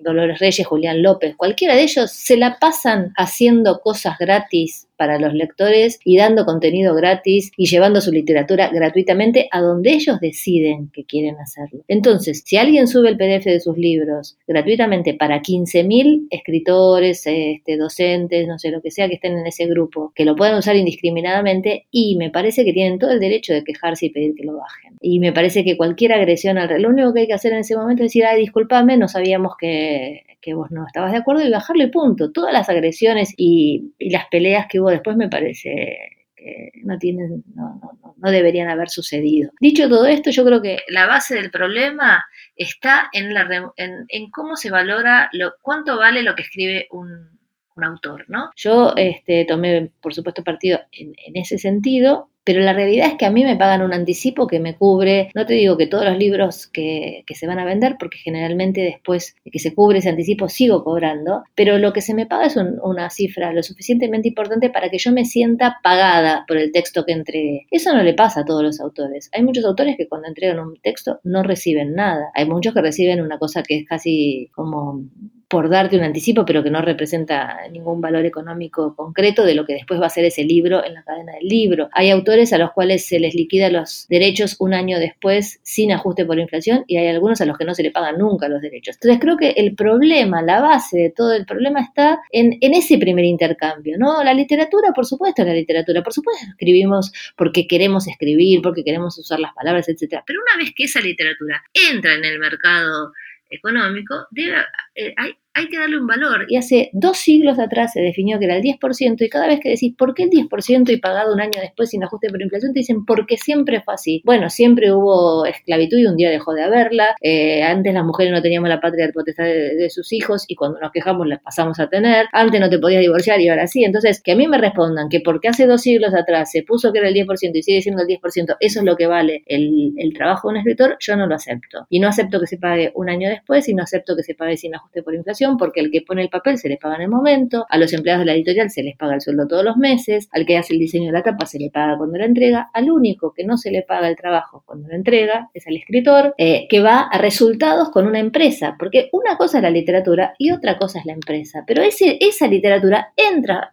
Dolores 0.00 0.38
Reyes, 0.38 0.66
Julián 0.66 1.02
López, 1.02 1.36
cualquiera 1.36 1.74
de 1.74 1.82
ellos 1.82 2.10
se 2.10 2.36
la 2.36 2.58
pasan 2.58 3.12
haciendo 3.16 3.80
cosas 3.80 4.16
gratis 4.18 4.88
para 5.02 5.18
los 5.18 5.34
lectores 5.34 5.98
y 6.04 6.16
dando 6.16 6.44
contenido 6.44 6.94
gratis 6.94 7.50
y 7.56 7.66
llevando 7.66 8.00
su 8.00 8.12
literatura 8.12 8.70
gratuitamente 8.72 9.48
a 9.50 9.60
donde 9.60 9.94
ellos 9.94 10.20
deciden 10.20 10.90
que 10.92 11.02
quieren 11.02 11.40
hacerlo. 11.40 11.82
Entonces, 11.88 12.44
si 12.46 12.56
alguien 12.56 12.86
sube 12.86 13.08
el 13.08 13.16
PDF 13.16 13.46
de 13.46 13.58
sus 13.58 13.76
libros 13.76 14.38
gratuitamente 14.46 15.14
para 15.14 15.42
15.000 15.42 16.28
escritores, 16.30 17.26
este, 17.26 17.76
docentes, 17.76 18.46
no 18.46 18.60
sé 18.60 18.70
lo 18.70 18.80
que 18.80 18.92
sea 18.92 19.08
que 19.08 19.14
estén 19.14 19.36
en 19.36 19.44
ese 19.44 19.66
grupo, 19.66 20.12
que 20.14 20.24
lo 20.24 20.36
puedan 20.36 20.56
usar 20.56 20.76
indiscriminadamente 20.76 21.86
y 21.90 22.14
me 22.14 22.30
parece 22.30 22.64
que 22.64 22.72
tienen 22.72 23.00
todo 23.00 23.10
el 23.10 23.18
derecho 23.18 23.52
de 23.54 23.64
quejarse 23.64 24.06
y 24.06 24.10
pedir 24.10 24.36
que 24.36 24.44
lo 24.44 24.56
bajen. 24.56 24.98
Y 25.00 25.18
me 25.18 25.32
parece 25.32 25.64
que 25.64 25.76
cualquier 25.76 26.12
agresión 26.12 26.58
al 26.58 26.80
lo 26.80 26.90
único 26.90 27.12
que 27.12 27.22
hay 27.22 27.26
que 27.26 27.32
hacer 27.32 27.52
en 27.54 27.58
ese 27.58 27.76
momento 27.76 28.04
es 28.04 28.10
decir, 28.10 28.24
ay, 28.24 28.38
discúlpame, 28.38 28.96
no 28.96 29.08
sabíamos 29.08 29.56
que, 29.58 30.22
vos 30.54 30.70
no 30.70 30.86
estabas 30.86 31.12
de 31.12 31.18
acuerdo 31.18 31.42
y 31.42 31.50
bajarle 31.50 31.88
punto. 31.88 32.32
Todas 32.32 32.52
las 32.52 32.68
agresiones 32.68 33.32
y, 33.36 33.92
las 33.98 34.26
peleas 34.26 34.66
que 34.68 34.80
hubo 34.80 34.90
después 34.90 35.16
me 35.16 35.28
parece 35.28 35.98
que 36.36 36.72
no 36.84 36.98
tienen, 36.98 37.44
no, 37.54 37.80
no, 38.16 38.30
deberían 38.30 38.68
haber 38.68 38.90
sucedido. 38.90 39.52
Dicho 39.60 39.88
todo 39.88 40.06
esto, 40.06 40.30
yo 40.30 40.44
creo 40.44 40.60
que 40.60 40.80
la 40.88 41.06
base 41.06 41.36
del 41.36 41.50
problema 41.50 42.24
está 42.56 43.08
en, 43.12 43.32
la, 43.32 43.72
en, 43.76 44.30
cómo 44.30 44.56
se 44.56 44.70
valora, 44.70 45.30
lo, 45.32 45.54
cuánto 45.62 45.96
vale 45.96 46.22
lo 46.22 46.34
que 46.34 46.42
escribe 46.42 46.88
un, 46.90 47.30
autor, 47.76 48.26
¿no? 48.28 48.50
Yo 48.54 48.92
este, 48.96 49.44
tomé, 49.44 49.90
por 50.00 50.14
supuesto, 50.14 50.44
partido 50.44 50.80
en, 50.92 51.14
en 51.26 51.36
ese 51.36 51.58
sentido, 51.58 52.28
pero 52.44 52.60
la 52.60 52.72
realidad 52.72 53.08
es 53.08 53.14
que 53.14 53.26
a 53.26 53.30
mí 53.30 53.44
me 53.44 53.56
pagan 53.56 53.82
un 53.82 53.92
anticipo 53.92 54.46
que 54.46 54.60
me 54.60 54.76
cubre, 54.76 55.30
no 55.34 55.46
te 55.46 55.54
digo 55.54 55.76
que 55.76 55.86
todos 55.86 56.04
los 56.04 56.18
libros 56.18 56.66
que, 56.66 57.24
se 57.32 57.46
van 57.46 57.58
a 57.58 57.64
vender, 57.64 57.96
porque 57.98 58.18
generalmente 58.18 58.82
después 58.82 59.36
de 59.44 59.50
que 59.50 59.58
se 59.58 59.74
cubre 59.74 59.98
ese 59.98 60.10
anticipo 60.10 60.48
sigo 60.48 60.84
cobrando, 60.84 61.44
pero 61.54 61.78
lo 61.78 61.92
que 61.92 62.02
se 62.02 62.14
me 62.14 62.26
paga 62.26 62.46
es 62.46 62.56
una 62.56 63.08
cifra 63.08 63.52
lo 63.52 63.62
suficientemente 63.62 64.28
importante 64.28 64.68
para 64.68 64.90
que 64.90 64.98
yo 64.98 65.12
me 65.12 65.24
sienta 65.24 65.78
pagada 65.82 66.44
por 66.46 66.58
el 66.58 66.72
texto 66.72 67.04
que 67.04 67.12
entregué. 67.12 67.66
Eso 67.70 67.94
no 67.94 68.02
le 68.02 68.14
pasa 68.14 68.40
a 68.40 68.44
todos 68.44 68.62
los 68.62 68.80
autores. 68.80 69.30
Hay 69.32 69.42
muchos 69.42 69.64
autores 69.64 69.96
que 69.96 70.08
cuando 70.08 70.28
entregan 70.28 70.58
un 70.60 70.76
texto 70.82 71.20
no 71.24 71.42
reciben 71.42 71.94
nada. 71.94 72.30
Hay 72.34 72.46
muchos 72.46 72.74
que 72.74 72.82
reciben 72.82 73.22
una 73.22 73.38
cosa 73.38 73.62
que 73.62 73.78
es 73.78 73.86
casi 73.86 74.50
como 74.54 75.04
por 75.52 75.68
darte 75.68 75.98
un 75.98 76.02
anticipo, 76.02 76.46
pero 76.46 76.62
que 76.62 76.70
no 76.70 76.80
representa 76.80 77.58
ningún 77.70 78.00
valor 78.00 78.24
económico 78.24 78.96
concreto 78.96 79.44
de 79.44 79.54
lo 79.54 79.66
que 79.66 79.74
después 79.74 80.00
va 80.00 80.06
a 80.06 80.08
ser 80.08 80.24
ese 80.24 80.44
libro 80.44 80.82
en 80.82 80.94
la 80.94 81.02
cadena 81.02 81.34
del 81.34 81.46
libro. 81.46 81.90
Hay 81.92 82.08
autores 82.08 82.54
a 82.54 82.58
los 82.58 82.72
cuales 82.72 83.06
se 83.06 83.20
les 83.20 83.34
liquida 83.34 83.68
los 83.68 84.06
derechos 84.08 84.56
un 84.60 84.72
año 84.72 84.98
después 84.98 85.60
sin 85.62 85.92
ajuste 85.92 86.24
por 86.24 86.38
inflación 86.38 86.84
y 86.86 86.96
hay 86.96 87.08
algunos 87.08 87.42
a 87.42 87.44
los 87.44 87.58
que 87.58 87.66
no 87.66 87.74
se 87.74 87.82
le 87.82 87.90
pagan 87.90 88.16
nunca 88.16 88.48
los 88.48 88.62
derechos. 88.62 88.96
Entonces 88.96 89.20
creo 89.20 89.36
que 89.36 89.50
el 89.50 89.74
problema, 89.74 90.40
la 90.40 90.62
base 90.62 90.96
de 90.96 91.10
todo 91.10 91.34
el 91.34 91.44
problema 91.44 91.82
está 91.82 92.22
en, 92.30 92.56
en 92.62 92.72
ese 92.72 92.96
primer 92.96 93.26
intercambio, 93.26 93.98
¿no? 93.98 94.24
La 94.24 94.32
literatura, 94.32 94.92
por 94.94 95.04
supuesto, 95.04 95.44
la 95.44 95.52
literatura, 95.52 96.02
por 96.02 96.14
supuesto 96.14 96.46
escribimos 96.48 97.12
porque 97.36 97.66
queremos 97.66 98.08
escribir, 98.08 98.62
porque 98.62 98.84
queremos 98.84 99.18
usar 99.18 99.38
las 99.38 99.52
palabras, 99.52 99.86
etcétera. 99.86 100.24
Pero 100.26 100.38
una 100.40 100.64
vez 100.64 100.72
que 100.74 100.84
esa 100.84 101.02
literatura 101.02 101.62
entra 101.74 102.14
en 102.14 102.24
el 102.24 102.38
mercado 102.38 103.12
económico, 103.52 104.26
debe, 104.30 104.64
eh, 104.94 105.14
hay, 105.16 105.34
hay 105.54 105.68
que 105.68 105.78
darle 105.78 105.98
un 105.98 106.06
valor. 106.06 106.46
Y 106.48 106.56
hace 106.56 106.90
dos 106.92 107.18
siglos 107.18 107.58
atrás 107.58 107.92
se 107.92 108.00
definió 108.00 108.38
que 108.38 108.46
era 108.46 108.56
el 108.56 108.62
10% 108.62 109.20
y 109.20 109.28
cada 109.28 109.46
vez 109.46 109.60
que 109.60 109.70
decís, 109.70 109.94
¿por 109.96 110.14
qué 110.14 110.24
el 110.24 110.30
10% 110.30 110.90
y 110.90 110.96
pagado 110.96 111.32
un 111.32 111.40
año 111.40 111.60
después 111.60 111.90
sin 111.90 112.02
ajuste 112.02 112.28
por 112.30 112.40
inflación? 112.40 112.72
Te 112.72 112.80
dicen, 112.80 113.04
porque 113.04 113.36
siempre 113.36 113.82
fue 113.82 113.94
así. 113.94 114.22
Bueno, 114.24 114.48
siempre 114.48 114.92
hubo 114.92 115.44
esclavitud 115.44 115.98
y 115.98 116.06
un 116.06 116.16
día 116.16 116.30
dejó 116.30 116.54
de 116.54 116.62
haberla. 116.62 117.14
Eh, 117.20 117.62
antes 117.62 117.92
las 117.92 118.04
mujeres 118.04 118.32
no 118.32 118.40
teníamos 118.40 118.68
la 118.68 118.80
patria 118.80 119.06
de 119.06 119.12
potestad 119.12 119.44
de, 119.44 119.90
sus 119.90 120.12
hijos 120.12 120.44
y 120.48 120.54
cuando 120.54 120.80
nos 120.80 120.90
quejamos 120.90 121.26
las 121.26 121.40
pasamos 121.42 121.78
a 121.80 121.88
tener. 121.88 122.26
Antes 122.32 122.60
no 122.60 122.70
te 122.70 122.78
podías 122.78 123.00
divorciar 123.00 123.40
y 123.40 123.48
ahora 123.48 123.66
sí. 123.66 123.84
Entonces, 123.84 124.22
que 124.22 124.32
a 124.32 124.36
mí 124.36 124.46
me 124.48 124.58
respondan 124.58 125.08
que 125.08 125.20
porque 125.20 125.48
hace 125.48 125.66
dos 125.66 125.82
siglos 125.82 126.14
atrás 126.14 126.50
se 126.50 126.62
puso 126.62 126.92
que 126.92 127.00
era 127.00 127.08
el 127.08 127.14
10% 127.14 127.50
y 127.52 127.62
sigue 127.62 127.82
siendo 127.82 128.02
el 128.02 128.08
10%, 128.08 128.56
eso 128.58 128.78
es 128.78 128.84
lo 128.84 128.96
que 128.96 129.06
vale 129.06 129.42
el, 129.46 129.92
el 129.98 130.14
trabajo 130.14 130.48
de 130.48 130.52
un 130.52 130.58
escritor, 130.58 130.96
yo 130.98 131.16
no 131.16 131.26
lo 131.26 131.34
acepto. 131.34 131.86
Y 131.90 132.00
no 132.00 132.08
acepto 132.08 132.40
que 132.40 132.46
se 132.46 132.56
pague 132.56 132.90
un 132.94 133.10
año 133.10 133.28
después 133.28 133.68
y 133.68 133.74
no 133.74 133.82
acepto 133.82 134.16
que 134.16 134.22
se 134.22 134.34
pague 134.34 134.56
sin 134.56 134.74
ajuste 134.74 135.02
por 135.02 135.14
inflación 135.14 135.41
porque 135.58 135.80
el 135.80 135.90
que 135.90 136.02
pone 136.02 136.22
el 136.22 136.28
papel 136.28 136.58
se 136.58 136.68
les 136.68 136.78
paga 136.78 136.96
en 136.96 137.02
el 137.02 137.08
momento, 137.08 137.66
a 137.68 137.78
los 137.78 137.92
empleados 137.92 138.20
de 138.20 138.26
la 138.26 138.34
editorial 138.34 138.70
se 138.70 138.82
les 138.82 138.96
paga 138.96 139.14
el 139.14 139.20
sueldo 139.20 139.46
todos 139.46 139.64
los 139.64 139.76
meses, 139.76 140.28
al 140.32 140.46
que 140.46 140.56
hace 140.56 140.74
el 140.74 140.78
diseño 140.78 141.06
de 141.06 141.12
la 141.12 141.22
tapa 141.22 141.46
se 141.46 141.58
le 141.58 141.70
paga 141.70 141.96
cuando 141.98 142.18
la 142.18 142.26
entrega, 142.26 142.70
al 142.72 142.90
único 142.90 143.32
que 143.32 143.44
no 143.44 143.56
se 143.56 143.70
le 143.70 143.82
paga 143.82 144.08
el 144.08 144.16
trabajo 144.16 144.62
cuando 144.66 144.88
la 144.88 144.96
entrega 144.96 145.50
es 145.54 145.66
al 145.66 145.76
escritor, 145.76 146.34
eh, 146.38 146.66
que 146.68 146.80
va 146.80 147.00
a 147.00 147.18
resultados 147.18 147.90
con 147.90 148.06
una 148.06 148.18
empresa, 148.18 148.76
porque 148.78 149.08
una 149.12 149.36
cosa 149.36 149.58
es 149.58 149.62
la 149.62 149.70
literatura 149.70 150.34
y 150.38 150.50
otra 150.50 150.78
cosa 150.78 150.98
es 150.98 151.06
la 151.06 151.12
empresa, 151.12 151.64
pero 151.66 151.82
ese, 151.82 152.18
esa 152.20 152.46
literatura 152.46 153.12
entra 153.16 153.68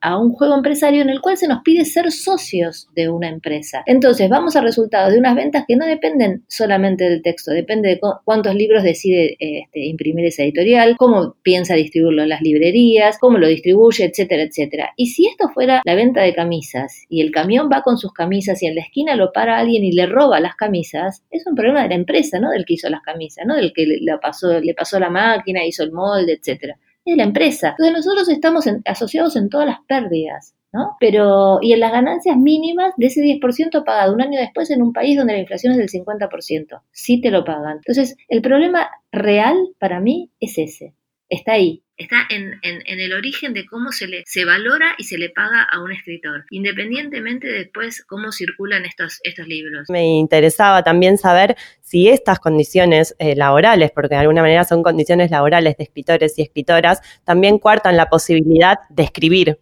a, 0.00 0.18
un 0.18 0.32
juego 0.32 0.54
empresario 0.54 1.02
en 1.02 1.10
el 1.10 1.20
cual 1.20 1.36
se 1.36 1.48
nos 1.48 1.62
pide 1.62 1.84
ser 1.84 2.10
socios 2.10 2.88
de 2.94 3.08
una 3.08 3.28
empresa. 3.28 3.82
Entonces 3.86 4.28
vamos 4.28 4.56
a 4.56 4.60
resultados 4.60 5.12
de 5.12 5.18
unas 5.18 5.34
ventas 5.34 5.64
que 5.66 5.76
no 5.76 5.86
dependen 5.86 6.44
solamente 6.48 7.04
del 7.04 7.22
texto, 7.22 7.50
depende 7.50 7.88
de 7.88 8.00
cuántos 8.24 8.54
libros 8.54 8.82
decide 8.82 9.36
este, 9.38 9.84
imprimir 9.86 10.26
esa 10.26 10.42
editorial, 10.42 10.96
cómo 10.96 11.11
piensa 11.42 11.74
distribuirlo 11.74 12.22
en 12.22 12.28
las 12.28 12.42
librerías, 12.42 13.18
cómo 13.18 13.38
lo 13.38 13.46
distribuye, 13.46 14.04
etcétera, 14.04 14.42
etcétera. 14.42 14.90
Y 14.96 15.06
si 15.08 15.26
esto 15.26 15.48
fuera 15.48 15.82
la 15.84 15.94
venta 15.94 16.22
de 16.22 16.34
camisas 16.34 17.04
y 17.08 17.20
el 17.20 17.30
camión 17.30 17.68
va 17.72 17.82
con 17.82 17.98
sus 17.98 18.12
camisas 18.12 18.62
y 18.62 18.66
en 18.66 18.74
la 18.74 18.82
esquina 18.82 19.16
lo 19.16 19.32
para 19.32 19.58
alguien 19.58 19.84
y 19.84 19.92
le 19.92 20.06
roba 20.06 20.40
las 20.40 20.56
camisas, 20.56 21.22
es 21.30 21.46
un 21.46 21.54
problema 21.54 21.82
de 21.82 21.90
la 21.90 21.94
empresa, 21.94 22.38
no 22.38 22.50
del 22.50 22.64
que 22.64 22.74
hizo 22.74 22.88
las 22.88 23.02
camisas, 23.02 23.46
no 23.46 23.56
del 23.56 23.72
que 23.72 23.86
le 23.86 24.18
pasó, 24.18 24.60
le 24.60 24.74
pasó 24.74 24.98
la 24.98 25.10
máquina, 25.10 25.64
hizo 25.64 25.82
el 25.82 25.92
molde, 25.92 26.34
etcétera. 26.34 26.78
Es 27.04 27.16
la 27.16 27.24
empresa. 27.24 27.70
Entonces 27.70 27.94
nosotros 27.94 28.28
estamos 28.28 28.64
asociados 28.84 29.36
en 29.36 29.48
todas 29.48 29.66
las 29.66 29.78
pérdidas. 29.86 30.54
¿no? 30.72 30.96
Pero, 30.98 31.58
y 31.60 31.72
en 31.74 31.80
las 31.80 31.92
ganancias 31.92 32.36
mínimas 32.36 32.94
de 32.96 33.06
ese 33.06 33.20
10% 33.20 33.84
pagado 33.84 34.14
un 34.14 34.22
año 34.22 34.40
después 34.40 34.70
en 34.70 34.82
un 34.82 34.92
país 34.92 35.16
donde 35.16 35.34
la 35.34 35.40
inflación 35.40 35.72
es 35.72 35.78
del 35.78 35.88
50%, 35.88 36.80
sí 36.90 37.20
te 37.20 37.30
lo 37.30 37.44
pagan. 37.44 37.76
Entonces, 37.76 38.16
el 38.28 38.40
problema 38.40 38.90
real 39.10 39.56
para 39.78 40.00
mí 40.00 40.30
es 40.40 40.56
ese, 40.58 40.94
está 41.32 41.52
ahí. 41.52 41.82
Está 41.96 42.26
en, 42.30 42.58
el 42.62 43.12
origen 43.12 43.52
de 43.52 43.64
cómo 43.66 43.92
se 43.92 44.06
le 44.08 44.22
se 44.26 44.44
valora 44.44 44.94
y 44.98 45.04
se 45.04 45.18
le 45.18 45.30
paga 45.30 45.62
a 45.62 45.80
un 45.82 45.92
escritor, 45.92 46.44
independientemente 46.50 47.46
de 47.46 47.58
después 47.60 48.04
cómo 48.04 48.32
circulan 48.32 48.84
estos, 48.84 49.20
estos 49.22 49.46
libros. 49.46 49.88
Me 49.88 50.04
interesaba 50.04 50.82
también 50.82 51.16
saber 51.16 51.56
si 51.80 52.08
estas 52.08 52.40
condiciones 52.40 53.14
eh, 53.18 53.36
laborales, 53.36 53.92
porque 53.92 54.14
de 54.14 54.20
alguna 54.20 54.42
manera 54.42 54.64
son 54.64 54.82
condiciones 54.82 55.30
laborales 55.30 55.76
de 55.76 55.84
escritores 55.84 56.38
y 56.38 56.42
escritoras, 56.42 57.00
también 57.24 57.58
cuartan 57.58 57.96
la 57.96 58.08
posibilidad 58.08 58.78
de 58.90 59.02
escribir 59.04 59.58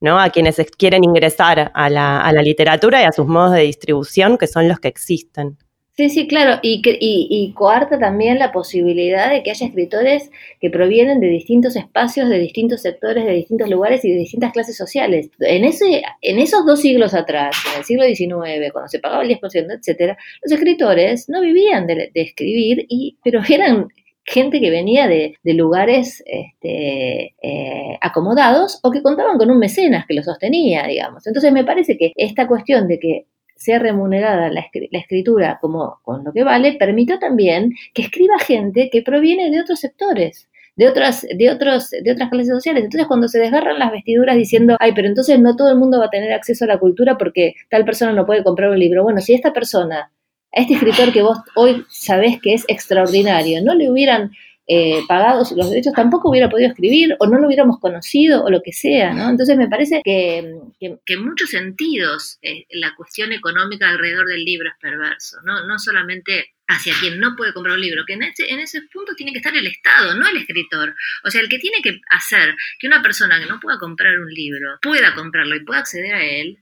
¿no? 0.00 0.20
A 0.20 0.28
quienes 0.30 0.56
quieren 0.76 1.04
ingresar 1.04 1.72
a 1.74 1.88
la, 1.90 2.42
literatura 2.42 3.00
y 3.00 3.04
a 3.04 3.12
sus 3.12 3.26
modos 3.26 3.52
de 3.52 3.62
distribución, 3.62 4.36
que 4.38 4.46
son 4.46 4.68
los 4.68 4.78
que 4.78 4.88
existen. 4.88 5.58
Sí, 5.96 6.10
sí, 6.10 6.28
claro, 6.28 6.58
y, 6.60 6.82
y, 6.84 7.26
y, 7.30 7.52
coarta 7.54 7.98
también 7.98 8.38
la 8.38 8.52
posibilidad 8.52 9.30
de 9.30 9.42
que 9.42 9.50
haya 9.50 9.66
escritores 9.66 10.30
que 10.60 10.68
provienen 10.68 11.20
de 11.20 11.28
distintos 11.28 11.74
espacios, 11.74 12.28
de 12.28 12.38
distintos 12.38 12.82
sectores, 12.82 13.24
de 13.24 13.32
distintos 13.32 13.70
lugares 13.70 14.04
y 14.04 14.10
de 14.10 14.18
distintas 14.18 14.52
clases 14.52 14.76
sociales. 14.76 15.30
En, 15.40 15.64
ese, 15.64 16.02
en 16.20 16.38
esos 16.38 16.66
dos 16.66 16.82
siglos 16.82 17.14
atrás, 17.14 17.56
en 17.72 17.78
el 17.78 17.84
siglo 17.86 18.04
XIX, 18.04 18.72
cuando 18.72 18.88
se 18.88 18.98
pagaba 18.98 19.22
el 19.22 19.30
10%, 19.30 19.78
etcétera, 19.78 20.18
los 20.42 20.52
escritores 20.52 21.30
no 21.30 21.40
vivían 21.40 21.86
de, 21.86 22.10
de 22.12 22.20
escribir, 22.20 22.84
y, 22.90 23.16
pero 23.24 23.40
eran 23.48 23.88
gente 24.26 24.60
que 24.60 24.70
venía 24.70 25.06
de, 25.06 25.38
lugares 25.44 26.22
este, 26.26 27.34
eh, 27.40 27.98
acomodados 28.02 28.80
o 28.82 28.90
que 28.90 29.00
contaban 29.02 29.38
con 29.38 29.50
un 29.50 29.58
mecenas 29.58 30.04
que 30.06 30.14
lo 30.14 30.22
sostenía, 30.22 30.86
digamos. 30.86 31.26
Entonces 31.26 31.52
me 31.52 31.64
parece 31.64 31.96
que 31.96 32.12
esta 32.16 32.46
cuestión 32.46 32.88
de 32.88 32.98
que 32.98 33.26
sea 33.56 33.78
remunerada 33.78 34.50
la, 34.50 34.64
escritura 34.92 35.58
como 35.60 35.98
con 36.02 36.24
lo 36.24 36.32
que 36.32 36.44
vale, 36.44 36.74
permitió 36.74 37.18
también 37.18 37.72
que 37.94 38.02
escriba 38.02 38.38
gente 38.38 38.90
que 38.90 39.02
proviene 39.02 39.50
de 39.50 39.60
otros 39.60 39.80
sectores 39.80 40.48
de 40.76 40.88
otras, 40.88 41.22
de 41.22 41.50
otros, 41.50 41.90
de 41.90 42.12
otras 42.12 42.28
clases 42.28 42.52
sociales. 42.52 42.84
Entonces, 42.84 43.08
cuando 43.08 43.28
se 43.28 43.38
desgarran 43.38 43.78
las 43.78 43.90
vestiduras 43.90 44.36
diciendo, 44.36 44.76
ay, 44.78 44.92
pero 44.94 45.08
entonces 45.08 45.40
no 45.40 45.56
todo 45.56 45.70
el 45.70 45.78
mundo 45.78 45.98
va 45.98 46.06
a 46.06 46.10
tener 46.10 46.32
acceso 46.32 46.64
a 46.64 46.68
la 46.68 46.78
cultura 46.78 47.16
porque 47.16 47.54
tal 47.70 47.84
persona 47.86 48.12
no 48.12 48.26
puede 48.26 48.44
comprar 48.44 48.70
un 48.70 48.78
libro. 48.78 49.02
Bueno, 49.02 49.20
si 49.20 49.32
esta 49.32 49.54
persona 49.54 50.12
a 50.54 50.60
este 50.60 50.74
escritor 50.74 51.12
que 51.12 51.22
vos 51.22 51.38
hoy 51.54 51.84
sabés 51.88 52.40
que 52.40 52.54
es 52.54 52.64
extraordinario, 52.68 53.62
no 53.62 53.74
le 53.74 53.90
hubieran 53.90 54.32
eh, 54.68 55.04
pagado 55.06 55.44
los 55.54 55.70
derechos, 55.70 55.92
tampoco 55.92 56.28
hubiera 56.28 56.48
podido 56.48 56.68
escribir 56.68 57.14
o 57.20 57.26
no 57.26 57.38
lo 57.38 57.46
hubiéramos 57.46 57.78
conocido 57.78 58.42
o 58.42 58.50
lo 58.50 58.62
que 58.62 58.72
sea, 58.72 59.12
¿no? 59.12 59.30
Entonces 59.30 59.56
me 59.56 59.68
parece 59.68 60.00
que, 60.04 60.38
en 60.80 61.24
muchos 61.24 61.50
sentidos 61.50 62.38
eh, 62.42 62.66
la 62.70 62.94
cuestión 62.96 63.32
económica 63.32 63.88
alrededor 63.88 64.26
del 64.26 64.44
libro 64.44 64.68
es 64.68 64.74
perverso, 64.80 65.38
¿no? 65.44 65.66
No 65.66 65.78
solamente 65.78 66.54
hacia 66.66 66.94
quien 66.98 67.20
no 67.20 67.36
puede 67.36 67.52
comprar 67.52 67.76
un 67.76 67.80
libro, 67.80 68.02
que 68.06 68.14
en 68.14 68.24
ese, 68.24 68.50
en 68.50 68.58
ese 68.58 68.82
punto 68.92 69.14
tiene 69.14 69.32
que 69.32 69.38
estar 69.38 69.56
el 69.56 69.68
Estado, 69.68 70.14
no 70.14 70.26
el 70.26 70.36
escritor. 70.36 70.96
O 71.22 71.30
sea, 71.30 71.40
el 71.40 71.48
que 71.48 71.60
tiene 71.60 71.80
que 71.80 72.00
hacer 72.10 72.56
que 72.80 72.88
una 72.88 73.02
persona 73.02 73.38
que 73.38 73.46
no 73.46 73.60
pueda 73.60 73.78
comprar 73.78 74.18
un 74.18 74.32
libro 74.32 74.78
pueda 74.82 75.14
comprarlo 75.14 75.54
y 75.54 75.64
pueda 75.64 75.80
acceder 75.80 76.14
a 76.14 76.24
él, 76.24 76.58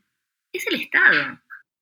es 0.53 0.67
el 0.67 0.75
Estado. 0.75 1.39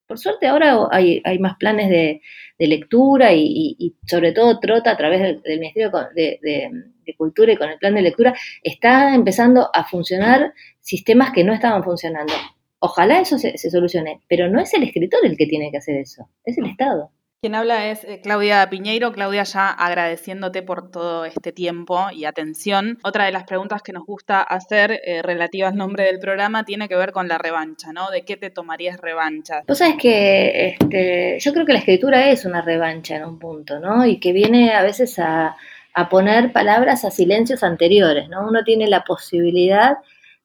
Por 0.07 0.19
suerte 0.19 0.47
ahora 0.47 0.89
hay, 0.91 1.21
más 1.39 1.55
planes 1.57 1.89
de, 1.89 2.21
lectura 2.59 3.33
y, 3.33 3.95
sobre 4.05 4.31
todo 4.31 4.59
Trota 4.59 4.91
a 4.91 4.97
través 4.97 5.21
del, 5.43 5.59
Ministerio 5.59 5.91
de, 6.13 6.69
Cultura 7.17 7.51
y 7.51 7.57
con 7.57 7.69
el 7.69 7.77
plan 7.77 7.95
de 7.95 8.01
lectura 8.01 8.33
está 8.61 9.13
empezando 9.13 9.69
a 9.73 9.83
funcionar 9.83 10.53
sistemas 10.79 11.31
que 11.31 11.43
no 11.43 11.53
estaban 11.53 11.83
funcionando. 11.83 12.33
Ojalá 12.79 13.19
eso 13.19 13.37
se 13.37 13.57
solucione, 13.57 14.21
pero 14.27 14.49
no 14.49 14.59
es 14.59 14.73
el 14.73 14.83
escritor 14.83 15.19
el 15.23 15.37
que 15.37 15.45
tiene 15.45 15.71
que 15.71 15.77
hacer 15.77 15.97
eso, 15.97 16.29
es 16.43 16.57
el 16.57 16.65
Estado. 16.65 17.11
Quien 17.43 17.55
habla 17.55 17.91
es 17.91 18.05
eh, 18.05 18.21
Claudia 18.23 18.69
Piñeiro. 18.69 19.11
Claudia, 19.11 19.43
ya 19.43 19.69
agradeciéndote 19.69 20.61
por 20.61 20.89
todo 20.89 21.25
este 21.25 21.51
tiempo 21.51 22.07
y 22.09 22.23
atención. 22.23 22.99
Otra 23.03 23.25
de 23.25 23.33
las 23.33 23.43
preguntas 23.43 23.81
que 23.81 23.91
nos 23.91 24.05
gusta 24.05 24.41
hacer 24.41 25.01
eh, 25.03 25.21
relativa 25.21 25.67
al 25.67 25.75
nombre 25.75 26.05
del 26.05 26.19
programa 26.19 26.63
tiene 26.63 26.87
que 26.87 26.95
ver 26.95 27.11
con 27.11 27.27
la 27.27 27.37
revancha, 27.37 27.91
¿no? 27.91 28.09
¿De 28.11 28.23
qué 28.23 28.37
te 28.37 28.49
tomarías 28.49 28.97
revancha? 29.01 29.61
Vos 29.67 29.77
sabes 29.77 29.97
que 29.97 30.77
este, 30.79 31.37
yo 31.41 31.51
creo 31.51 31.65
que 31.65 31.73
la 31.73 31.79
escritura 31.79 32.29
es 32.29 32.45
una 32.45 32.61
revancha 32.61 33.17
en 33.17 33.25
un 33.25 33.37
punto, 33.37 33.77
¿no? 33.77 34.05
Y 34.05 34.21
que 34.21 34.31
viene 34.31 34.73
a 34.73 34.81
veces 34.81 35.19
a, 35.19 35.57
a 35.93 36.07
poner 36.07 36.53
palabras 36.53 37.03
a 37.03 37.11
silencios 37.11 37.61
anteriores, 37.61 38.29
¿no? 38.29 38.47
Uno 38.47 38.63
tiene 38.63 38.87
la 38.87 39.03
posibilidad 39.03 39.97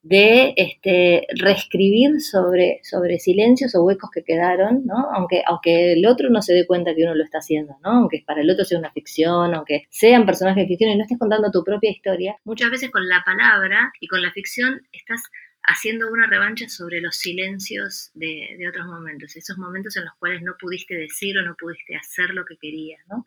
de 0.09 0.55
este, 0.57 1.27
reescribir 1.39 2.23
sobre, 2.23 2.81
sobre 2.83 3.19
silencios 3.19 3.75
o 3.75 3.85
huecos 3.85 4.11
que 4.11 4.25
quedaron, 4.25 4.87
¿no? 4.87 5.11
Aunque, 5.15 5.43
aunque 5.47 5.93
el 5.93 6.07
otro 6.07 6.31
no 6.31 6.41
se 6.41 6.55
dé 6.55 6.67
cuenta 6.67 6.95
que 6.95 7.03
uno 7.03 7.15
lo 7.15 7.23
está 7.23 7.39
haciendo, 7.39 7.77
¿no? 7.85 7.91
Aunque 7.91 8.25
para 8.27 8.41
el 8.41 8.51
otro 8.51 8.65
sea 8.65 8.79
una 8.79 8.91
ficción, 8.91 9.55
aunque 9.55 9.87
sean 9.91 10.25
personajes 10.25 10.65
de 10.65 10.69
ficción 10.69 10.91
y 10.91 10.97
no 10.97 11.03
estés 11.03 11.19
contando 11.19 11.51
tu 11.51 11.63
propia 11.63 11.91
historia, 11.91 12.37
muchas 12.45 12.71
veces 12.71 12.91
con 12.91 13.07
la 13.07 13.23
palabra 13.25 13.93
y 14.01 14.09
con 14.09 14.23
la 14.23 14.33
ficción 14.33 14.81
estás 14.93 15.23
haciendo 15.63 16.11
una 16.11 16.27
revancha 16.27 16.67
sobre 16.71 17.03
los 17.03 17.17
silencios 17.17 18.11
de, 18.15 18.57
otros 18.67 18.87
momentos, 18.87 19.37
esos 19.37 19.59
momentos 19.59 19.95
en 19.99 20.07
los 20.07 20.15
cuales 20.15 20.41
no 20.41 20.55
pudiste 20.59 20.95
decir 20.95 21.37
o 21.37 21.43
no 21.43 21.55
pudiste 21.57 21.95
hacer 21.97 22.31
lo 22.31 22.47
que 22.47 22.57
querías, 22.57 23.01
¿no? 23.09 23.27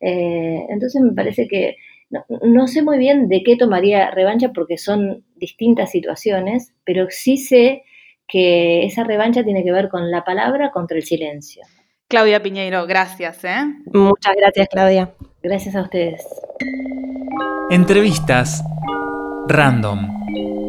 Eh, 0.00 0.64
entonces 0.70 1.02
me 1.02 1.12
parece 1.12 1.46
que 1.46 1.76
no, 2.10 2.66
sé 2.66 2.82
muy 2.82 2.98
bien 2.98 3.28
de 3.28 3.42
qué 3.42 3.56
tomaría 3.56 4.10
revancha 4.10 4.52
porque 4.52 4.78
son 4.78 5.24
distintas 5.36 5.90
situaciones, 5.90 6.74
pero 6.84 7.06
sí 7.10 7.36
sé 7.36 7.82
que 8.26 8.84
esa 8.84 9.04
revancha 9.04 9.44
tiene 9.44 9.64
que 9.64 9.72
ver 9.72 9.88
con 9.88 10.10
la 10.10 10.24
palabra 10.24 10.70
contra 10.70 10.96
el 10.96 11.02
silencio. 11.02 11.62
Claudia 12.08 12.42
Piñeiro, 12.42 12.86
gracias. 12.86 13.44
¿eh? 13.44 13.64
Muchas 13.92 14.34
gracias, 14.36 14.68
Claudia. 14.68 15.14
Gracias 15.42 15.74
a 15.74 15.82
ustedes. 15.82 16.26
Entrevistas 17.70 18.62
Random. 19.48 20.63